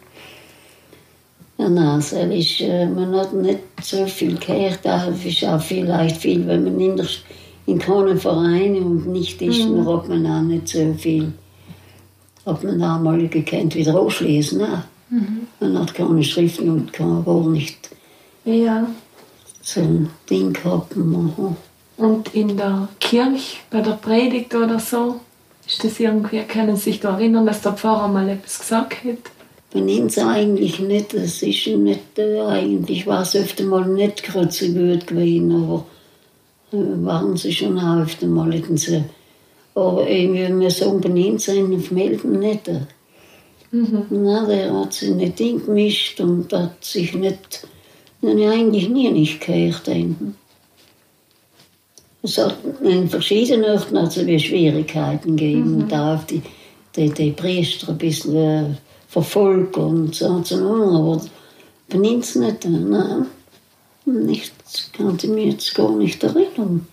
[1.61, 4.79] Ja, nein, es ist, äh, man hat nicht so viel gehört.
[4.83, 7.07] Da ist auch vielleicht viel, wenn man in, der,
[7.67, 11.35] in keinem Verein und nicht ist, dann hat man auch nicht so viel.
[12.47, 14.61] Hat man auch mal gekannt, wieder auslesen.
[14.61, 14.85] Ne?
[15.61, 17.91] Man hat keine Schriften und kann gar nicht
[18.47, 18.87] ja.
[19.61, 20.95] so ein Ding gehabt.
[20.97, 21.57] Aha.
[21.99, 25.21] Und in der Kirche, bei der Predigt oder so,
[25.67, 29.40] ist das irgendwie, können Sie sich da erinnern, dass der Pfarrer mal etwas gesagt hat?
[29.73, 31.15] Bei uns eigentlich nicht.
[31.15, 35.87] Es ist nicht, äh, eigentlich war es öfter mal nicht gerade so gut gewesen, aber
[36.73, 39.05] äh, waren sie schon auch öfter mal sie.
[39.75, 42.67] Aber irgendwie, wir sagen, bei uns sind auf Melden nicht.
[42.69, 42.81] äh.
[43.73, 47.69] Na, der hat sich nicht eingemischt und hat sich nicht,
[48.21, 49.89] nein, eigentlich nie nicht gehört.
[52.23, 53.65] Es hat in verschiedenen
[53.97, 56.43] Orten wie Schwierigkeiten gegeben und da auf die,
[56.97, 58.65] die, die Priester ein bisschen äh,
[59.11, 61.21] verfolgt und so, so aber
[61.93, 62.65] uns nicht.
[62.65, 63.27] Nein,
[64.07, 66.87] nichts kann ich mir jetzt gar nicht erinnern.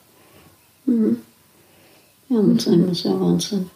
[0.86, 1.22] Mhm.
[2.30, 3.70] Ja, und so haben wir so unseren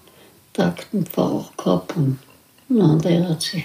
[0.51, 2.17] Taktenpfarrer gehabt und
[2.67, 3.63] na, der hat sich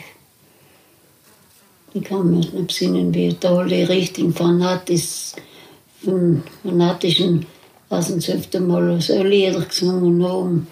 [1.97, 5.35] ich kann mir nicht besinnen, wie da die richtigen Fanatis,
[6.05, 7.47] von fanatischen,
[7.89, 10.67] lassen sie öfter mal so Lieder gesungen haben.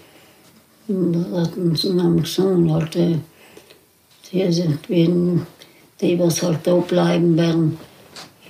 [0.87, 3.17] Und da hatten sie gesungen, halt, äh,
[4.35, 5.41] die, sind, die,
[6.01, 7.79] die was halt da bleiben werden.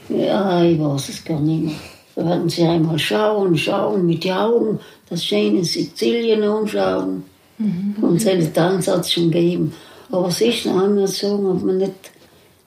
[0.08, 1.74] Ja, ich weiß es gar nicht mehr.
[2.16, 4.78] Da werden sie einmal schauen, schauen mit den Augen,
[5.08, 7.24] das schöne Sizilien anschauen.
[8.00, 9.72] Und solche Tanz hat es schon gegeben.
[10.10, 11.92] Aber ist noch einmal so, hat man, nicht,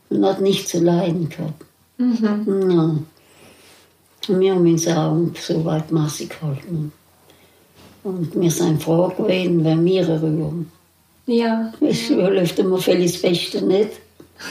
[0.09, 1.65] man hat nicht zu leiden gehabt.
[1.97, 3.05] Nein.
[4.28, 6.91] Und wir haben uns auch so weit massig gehalten.
[8.03, 10.72] Und wir sind froh gewesen, wenn wir rühren.
[11.28, 11.73] Ja.
[11.82, 13.91] Es läuft immer vieles Beste nicht.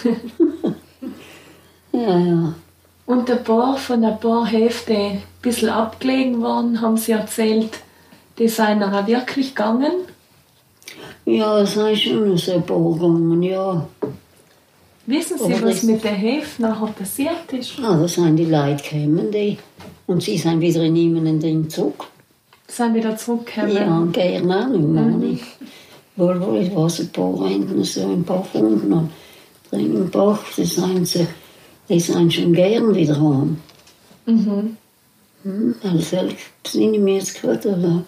[1.93, 2.55] ja, ja.
[3.07, 7.70] Und ein paar von ein paar Hälfte ein bisschen abgelegen waren, haben sie erzählt,
[8.39, 9.93] die seien auch wirklich gegangen.
[11.24, 13.89] Ja, es sind schon so ein paar gegangen, ja.
[15.07, 17.79] Wissen Sie, Aber was mit der Hälfte nachher passiert ist?
[17.81, 19.57] Ah, da sind die Leute gekommen, die.
[20.07, 22.07] Und sie sind wieder in jemanden drin zurück.
[22.66, 23.77] Sind wieder zurückgekommen?
[23.77, 25.39] Ja, gerne auch nicht mehr.
[26.17, 28.93] Wohl, es war so ein paar hinten, so ein paar unten.
[28.93, 29.11] Und
[29.71, 31.27] drin im Bach, die sind, sie,
[31.89, 33.59] die sind schon gern wieder heim.
[34.27, 34.77] Mhm.
[35.43, 38.05] Hm, Also, ich besinne mich jetzt gerade, aber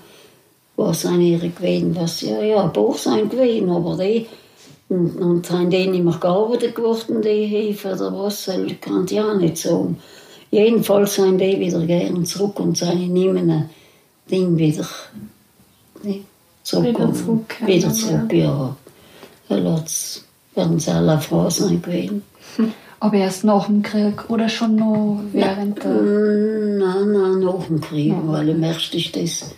[0.77, 4.27] was sind ihre gewesen, was, ja, ja, ein paar sind gewesen, aber die,
[4.89, 9.21] und, und sind die nicht mehr gearbeitet geworden, die Hilfe oder was, das kann ich
[9.21, 9.99] auch nicht sagen.
[10.51, 13.69] Jedenfalls sind die wieder gern zurück und sind in einem
[14.31, 14.87] Ding wieder
[16.73, 17.15] ne, zurückgekommen.
[17.15, 18.75] zurückgekommen, Wieder zurück, ja.
[19.49, 19.85] ja.
[20.55, 22.23] Werden sie alle froh sein gewesen.
[23.01, 25.91] Aber erst nach dem Krieg oder schon noch während der.
[25.91, 29.55] Mm, Nein, nein, nach dem Krieg, weil im Ersten ist das,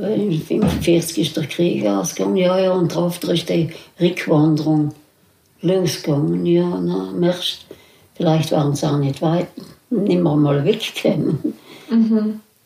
[0.00, 3.70] äh, im 45 ist der Krieg ausgegangen, ja, ja, und darauf ist die
[4.00, 4.92] Rückwanderung
[5.62, 7.64] losgegangen, ja, na, im Ersten,
[8.14, 9.48] vielleicht waren sie auch nicht weit,
[9.90, 11.54] nicht mehr mal weggekommen.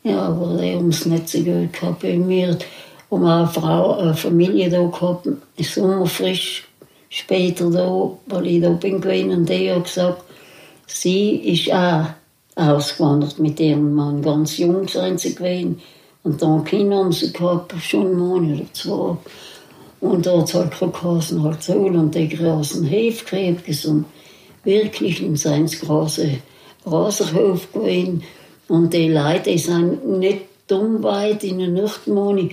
[0.02, 2.02] Ja, aber die haben es nicht so gut gehabt.
[2.02, 2.58] Bei mir
[3.14, 6.66] haben wir eine Frau, eine Familie da gehabt, sommerfrisch,
[7.08, 10.22] später da, weil ich da bin gewesen, und die hat gesagt,
[10.86, 12.06] sie ist auch
[12.56, 14.22] ausgewandert mit ihrem Mann.
[14.22, 15.80] Ganz jung sind sie gewesen.
[16.22, 19.16] Und dann Kinder haben sie gehabt, schon einen Monat oder zwei.
[20.00, 24.06] Und da hat es halt geheißen, halt so, und die großen Hefkrebs und
[24.64, 26.42] wirklich in seinem großen
[26.86, 28.22] Raserhof gewesen.
[28.68, 32.50] Und die Leute die sind nicht dumm weit in den Nachtmonat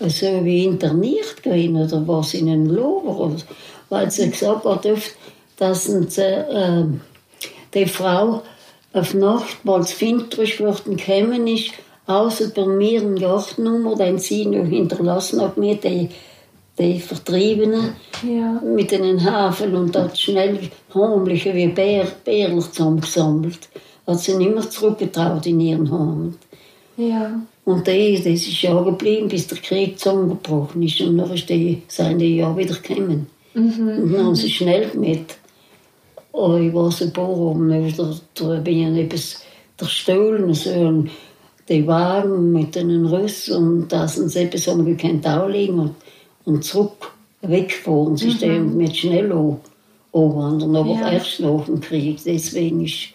[0.00, 3.36] so wie interniert gewesen oder was in den Lober.
[3.88, 4.86] Weil sie gesagt hat,
[5.56, 6.84] dass sie, äh,
[7.74, 8.42] die Frau
[8.92, 11.72] auf Nacht, weil es finterisch geworden gekommen ist,
[12.06, 16.08] außer bei mir einen Gartennummer, den sie noch hinterlassen hat mir, die,
[16.78, 18.60] die Vertriebenen, Ja.
[18.64, 20.58] mit den Hafen und hat schnell
[20.94, 23.68] heimliche wie Bär, Bärler zusammengesammelt.
[24.06, 26.34] Hat sie nicht mehr zurückgetraut in ihren Heimat.
[26.96, 27.40] Ja.
[27.64, 31.00] Und die, das ist ja geblieben, bis der Krieg zusammengebrochen ist.
[31.00, 33.26] Und dann ist die, sind die ja wieder gekommen.
[33.54, 35.36] Und dann haben sie schnell mit.
[36.32, 39.44] Oh, ich war so oben, da, da bin ich etwas
[39.80, 41.10] der Stuhl, so ein,
[41.68, 45.94] die Wagen mit den Rüssen und da sind sie etwas gekannt anlegen und,
[46.44, 48.16] und zurück weggefahren.
[48.16, 49.60] Sie stehen mit schnell an,
[50.12, 51.12] anwandern, aber Ja.
[51.12, 52.18] erst nach dem Krieg.
[52.24, 53.10] Deswegen ist,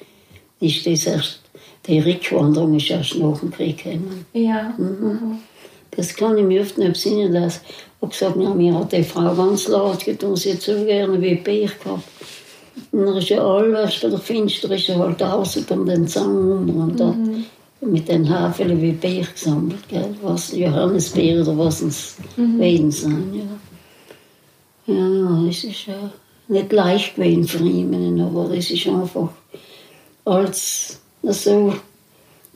[0.60, 1.42] ist das erst,
[1.90, 4.26] die Rückwanderung ist erst nach dem Krieg gekommen.
[4.34, 4.74] Ja.
[5.92, 9.04] Das kann ich mir oft nicht besinnen, dass ich habe gesagt, na, mir hat die
[9.04, 12.04] Frau ganz laut getan, sie hat so gerne wie Bier gehabt.
[12.92, 16.82] Und dann ist ja alles bei der Finster ist ja halt außen um den rum
[16.82, 17.18] und dort
[17.82, 20.16] mit den Hafeln wie Bier gesammelt, gell?
[20.22, 24.94] was Johannisbeer oder was es gewesen sein, ja.
[24.94, 26.12] Ja, es ist ja
[26.48, 29.30] nicht leicht gewesen für ihn, aber es ist einfach
[30.26, 31.76] als so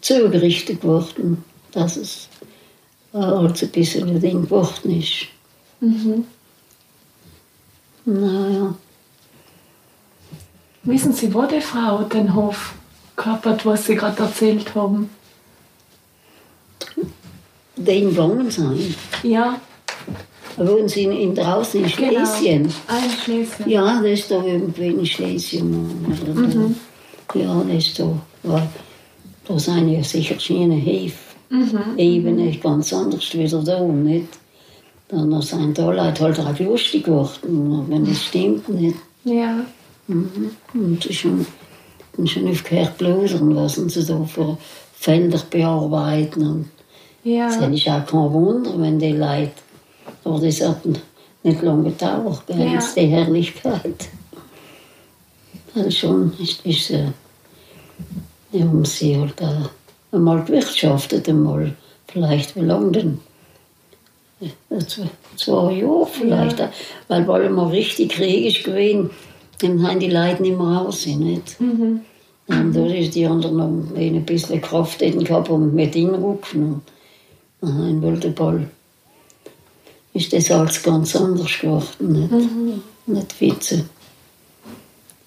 [0.01, 2.29] zugerichtet geworden, dass es
[3.11, 5.27] als ein bisschen ein Ding geworden ist.
[8.05, 8.75] Naja,
[10.85, 12.73] Wissen Sie, wo die Frau den Hof
[13.15, 15.09] gehabt hat, was Sie gerade erzählt haben?
[17.75, 18.95] den gegangen sein.
[19.23, 19.59] Ja,
[20.57, 22.25] Wohnen Sie in, in draußen in genau.
[22.25, 22.71] Schlesien?
[22.87, 23.69] Ein Schlesien.
[23.69, 26.75] Ja, das ist da irgendwie in Schlesien.
[27.33, 27.39] da.
[27.39, 28.15] Ja, das ist da.
[28.43, 28.67] Weil
[29.47, 31.17] da sind ja sicher schöne Hefe.
[31.97, 34.27] Ebene ganz anders wieder da, nicht?
[35.09, 38.97] Dann sind da Leute halt auch lustig geworden, wenn das stimmt nicht.
[39.23, 39.63] Ja.
[40.07, 41.45] Und das ist schon,
[42.17, 44.57] und schon oft gehört blödern, was sie da für
[44.93, 46.47] Felder bearbeiten.
[46.47, 46.65] Und
[47.23, 47.47] Ja.
[47.47, 49.51] das ist auch kein Wunder, wenn die Leute,
[50.23, 50.81] aber das hat
[51.43, 52.79] nicht lange gedauert, gell, Ja.
[52.79, 54.09] ist die Herrlichkeit.
[55.75, 57.07] Also schon ist, ist äh,
[58.61, 59.69] haben sie halt auch
[60.11, 61.73] einmal gewirtschaftet, einmal,
[62.07, 63.19] vielleicht wie lange denn?
[64.39, 64.49] Ja,
[65.37, 66.71] Zwei, Jahre vielleicht, Ja.
[67.07, 69.09] weil weil mal richtig Krieg ist gewesen,
[69.59, 71.59] dann haben die Leute nicht mehr raus, nicht?
[71.59, 72.01] Mhm.
[72.47, 76.81] Und da ist die anderen noch ein bisschen Kraft gehabt und mit hinrücken.
[77.61, 78.69] Und dann Wildeball
[80.13, 81.85] ist das alles ganz anders geworden.
[83.07, 83.85] Nicht, nicht viel zu.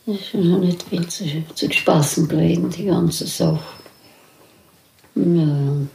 [0.07, 3.59] Das ist ja nicht viel zu, zu spaßen gewesen, die ganze Sache.
[5.17, 5.87] Ja,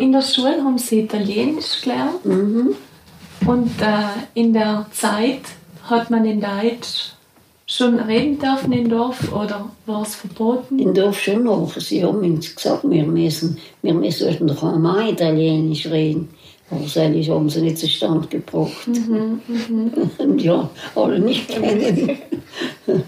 [0.00, 2.24] In der Schule haben Sie Italienisch gelernt.
[2.24, 5.42] Und äh, in der Zeit
[5.84, 7.12] hat man in Deutsch
[7.66, 10.78] schon reden dürfen im Dorf oder war es verboten?
[10.78, 11.72] in Dorf schon noch.
[11.76, 16.30] Sie haben uns gesagt, wir müssen, wir müssen einmal Italienisch reden.
[16.70, 18.88] Das haben sie nicht zustande gebracht.
[20.18, 22.18] Und ja, alle nicht kennen.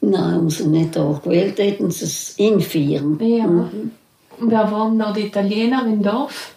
[0.00, 3.18] Nein, haben sie nicht auch gewählt, hätten sie es infieren.
[3.20, 3.46] Ja.
[3.46, 6.54] Und wer waren noch die Italiener im Dorf?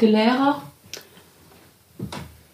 [0.00, 0.62] Die Lehrer?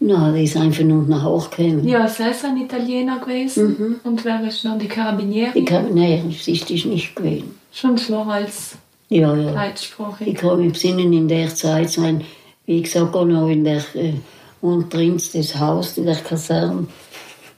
[0.01, 1.87] Nein, die ist einfach nur nach Hause gekommen.
[1.87, 4.01] Ja, es ist ein Italiener gewesen.
[4.05, 5.53] Und wer ist noch die Carabinieri?
[5.53, 7.59] Die Kabinäre, das ist nicht gewesen.
[7.73, 8.77] Schon klar als
[9.09, 9.51] Ja, ja.
[9.53, 10.29] Leitsprachig.
[10.29, 12.23] Ich kann mich besinnen, in der Zeit sein,
[12.67, 14.15] wie gesagt, auch noch in der, äh,
[14.61, 16.87] unten das Haus, in der Kaserne,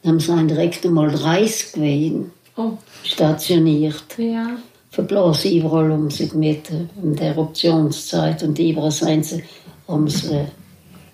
[0.05, 2.73] haben sie direkt einmal 30 gewesen, Oh,
[3.05, 4.05] stationiert.
[4.19, 4.57] ja.
[4.91, 9.45] Verblasen überall um sich mit äh, in der Optionszeit und überall sind sie,
[9.87, 10.45] haben sie, äh,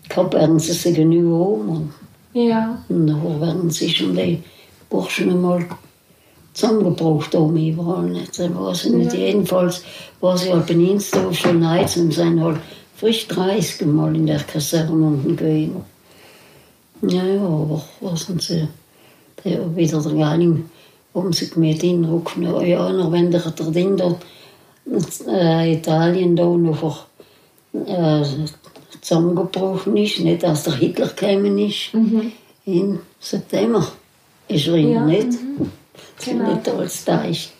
[0.09, 1.93] gehabt, werden sie sich genug um und
[2.33, 2.83] Ja.
[2.89, 4.43] und dann werden sie schon die
[4.89, 5.67] Burschen einmal
[6.55, 8.05] zusammengebracht oben überall.
[8.05, 8.39] Nicht?
[8.39, 9.13] Das weiß ich nicht.
[9.13, 9.83] Jedenfalls
[10.21, 12.59] war sie halt bei Insdorf schon heiz und sind halt
[13.05, 15.85] frisch 30 Mal in der Kaserne unten gewesen.
[17.03, 18.67] Ja, ja, aber was sind sie?
[19.45, 20.71] Der wieder der Geiling
[21.13, 22.45] um sich mit hinrücken.
[22.67, 24.25] Ja, noch wenn der, der Ding dort,
[25.29, 27.05] äh, Italien da noch
[27.75, 28.23] äh,
[29.03, 31.93] zusammengebrochen ist, nicht, dass der Hitler gekommen ist.
[32.65, 33.87] Im September
[34.49, 35.29] ist er Ja, nicht.
[36.17, 36.55] Das Genau.
[36.55, 37.53] nicht alles da ist.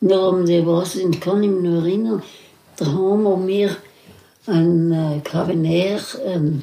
[0.00, 2.22] Nur um die was, ich kann mich noch erinnern,
[2.78, 3.76] da haben wir
[4.50, 6.62] ein äh, Kavernär, ein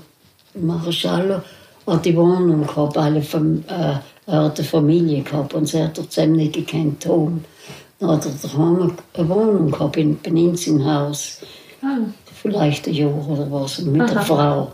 [0.53, 1.41] Marschall,
[1.85, 3.95] hat die Wohnung gehabt, alle Fam äh,
[4.29, 7.01] er hat eine Familie gehabt und sie hat dort zusammen nicht gekannt.
[7.01, 7.45] Tom.
[7.99, 11.39] Dann hat er daheim eine Wohnung gehabt in Peninselhaus
[11.81, 11.99] Ah,
[12.41, 14.71] vielleicht ein Jahr oder was, mit der Frau.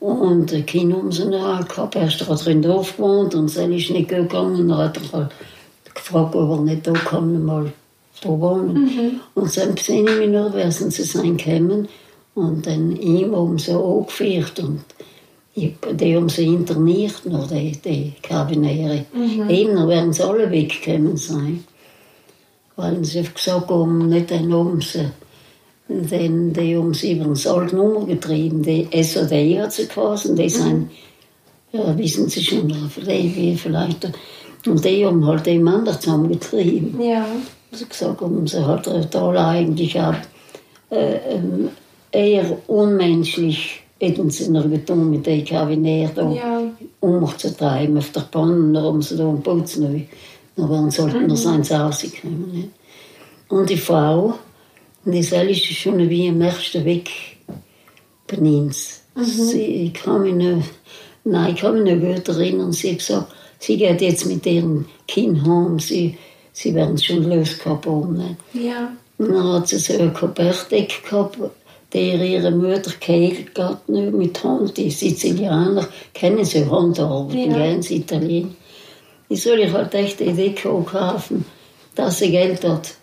[0.00, 1.96] Und die Kinder haben sie gehabt.
[1.96, 4.68] Erst hat er im Dorf gewohnt und sie ist nicht gegangen.
[4.68, 5.30] Dann hat er halt
[5.94, 7.72] gefragt, ob er nicht da kann, mal
[8.20, 8.84] da wohnen.
[8.84, 9.20] Mhm.
[9.34, 11.88] Und dann sehe ich mich noch, wer sie sein gekommen
[12.36, 14.84] und dann ihm um so angeführt und
[15.56, 19.06] die haben sie interniert, noch die, die Karabiniere.
[19.14, 19.48] Mhm.
[19.48, 21.64] Eben werden sie alle weggekommen sein.
[22.76, 25.10] Weil sie gesagt haben, nicht dann haben sie,
[25.88, 28.62] denn die haben sie über den Sold Nummer getrieben.
[28.62, 30.48] Die SOD hat sie geheißen, die mhm.
[30.50, 30.90] sind,
[31.72, 32.70] ja, wissen Sie schon,
[33.06, 34.10] wie vielleicht.
[34.66, 37.00] Und die haben halt die Männer zusammengetrieben.
[37.00, 37.26] Ja.
[37.72, 40.14] Sie gesagt haben, sie hat da eigentlich auch
[40.90, 41.70] äh, ähm,
[42.16, 46.62] eher unmenschlich hätten sie noch getan mit den Karabinieren ja.
[47.00, 50.02] umzutreiben auf der Bahn, dann haben sie da einen Putz neu.
[50.56, 51.26] Dann sollten mhm.
[51.28, 52.52] noch eins rauskommen.
[52.52, 52.68] Nicht?
[53.48, 54.34] Und die Frau,
[55.04, 57.10] die ist schon wie am ersten Weg
[58.26, 59.02] bei uns.
[59.14, 59.24] Mhm.
[59.24, 60.62] Sie, ich kann mich noch,
[61.24, 64.86] nein, ich kann mich noch gut erinnern, sie hat gesagt, sie geht jetzt mit ihrem
[65.06, 66.16] Kind heim, sie,
[66.52, 68.36] sie werden schon losgehabt haben.
[68.52, 68.92] Ja.
[69.18, 71.38] Und dann hat sie so eine Kopertdecke gehabt,
[71.96, 74.76] der ihre Mutter geheilt hat, mit Hand.
[74.76, 77.58] Die Sizilianer kennen sie Handarbeit, ja.
[77.58, 78.56] ganz Italien.
[79.28, 81.44] Ich soll ich halt echt die Idee kaufen,
[81.94, 82.94] dass sie Geld hat,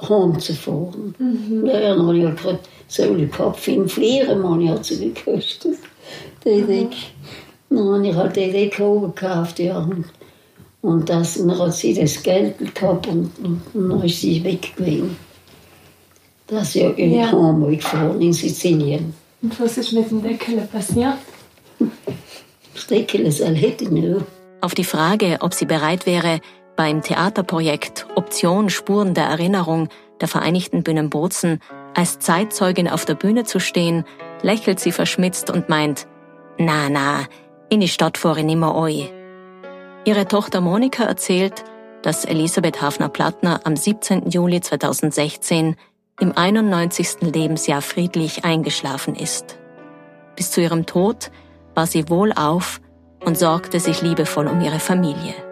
[0.00, 1.14] heimzufahren.
[1.18, 1.66] Mhm.
[1.66, 5.78] Ja, dann habe ich halt gerade so gehabt, fünf Flieren, hat sie gekostet.
[6.44, 6.88] Die Idee.
[7.68, 7.76] Mhm.
[7.76, 9.78] Dann habe ich halt die Idee gekauft, ja.
[9.78, 10.04] Und,
[10.80, 14.74] und das, dann hat sie das Geld gehabt und, und, und dann ist sie weg
[14.76, 15.16] gewesen.
[16.48, 17.30] Das ist ja in ja.
[17.30, 19.14] Hamburg gefahren, in Sizilien.
[19.42, 21.18] Und was ist mit dem Deckel passiert?
[22.74, 24.16] Das Deckel ist erledigt, ja.
[24.62, 26.40] Auf die Frage, ob sie bereit wäre,
[26.74, 29.88] beim Theaterprojekt Option Spuren der Erinnerung
[30.20, 31.60] der Vereinigten Bühnen Bozen
[31.94, 34.04] als Zeitzeugin auf der Bühne zu stehen,
[34.42, 36.06] lächelt sie verschmitzt und meint,
[36.56, 37.26] na, na,
[37.68, 39.10] in die Stadt fahre ich nimmer oi.
[40.04, 41.64] Ihre Tochter Monika erzählt,
[42.02, 44.30] dass Elisabeth Hafner-Plattner am 17.
[44.30, 45.76] Juli 2016
[46.20, 47.20] im 91.
[47.20, 49.58] Lebensjahr friedlich eingeschlafen ist.
[50.36, 51.30] Bis zu ihrem Tod
[51.74, 52.80] war sie wohlauf
[53.24, 55.47] und sorgte sich liebevoll um ihre Familie.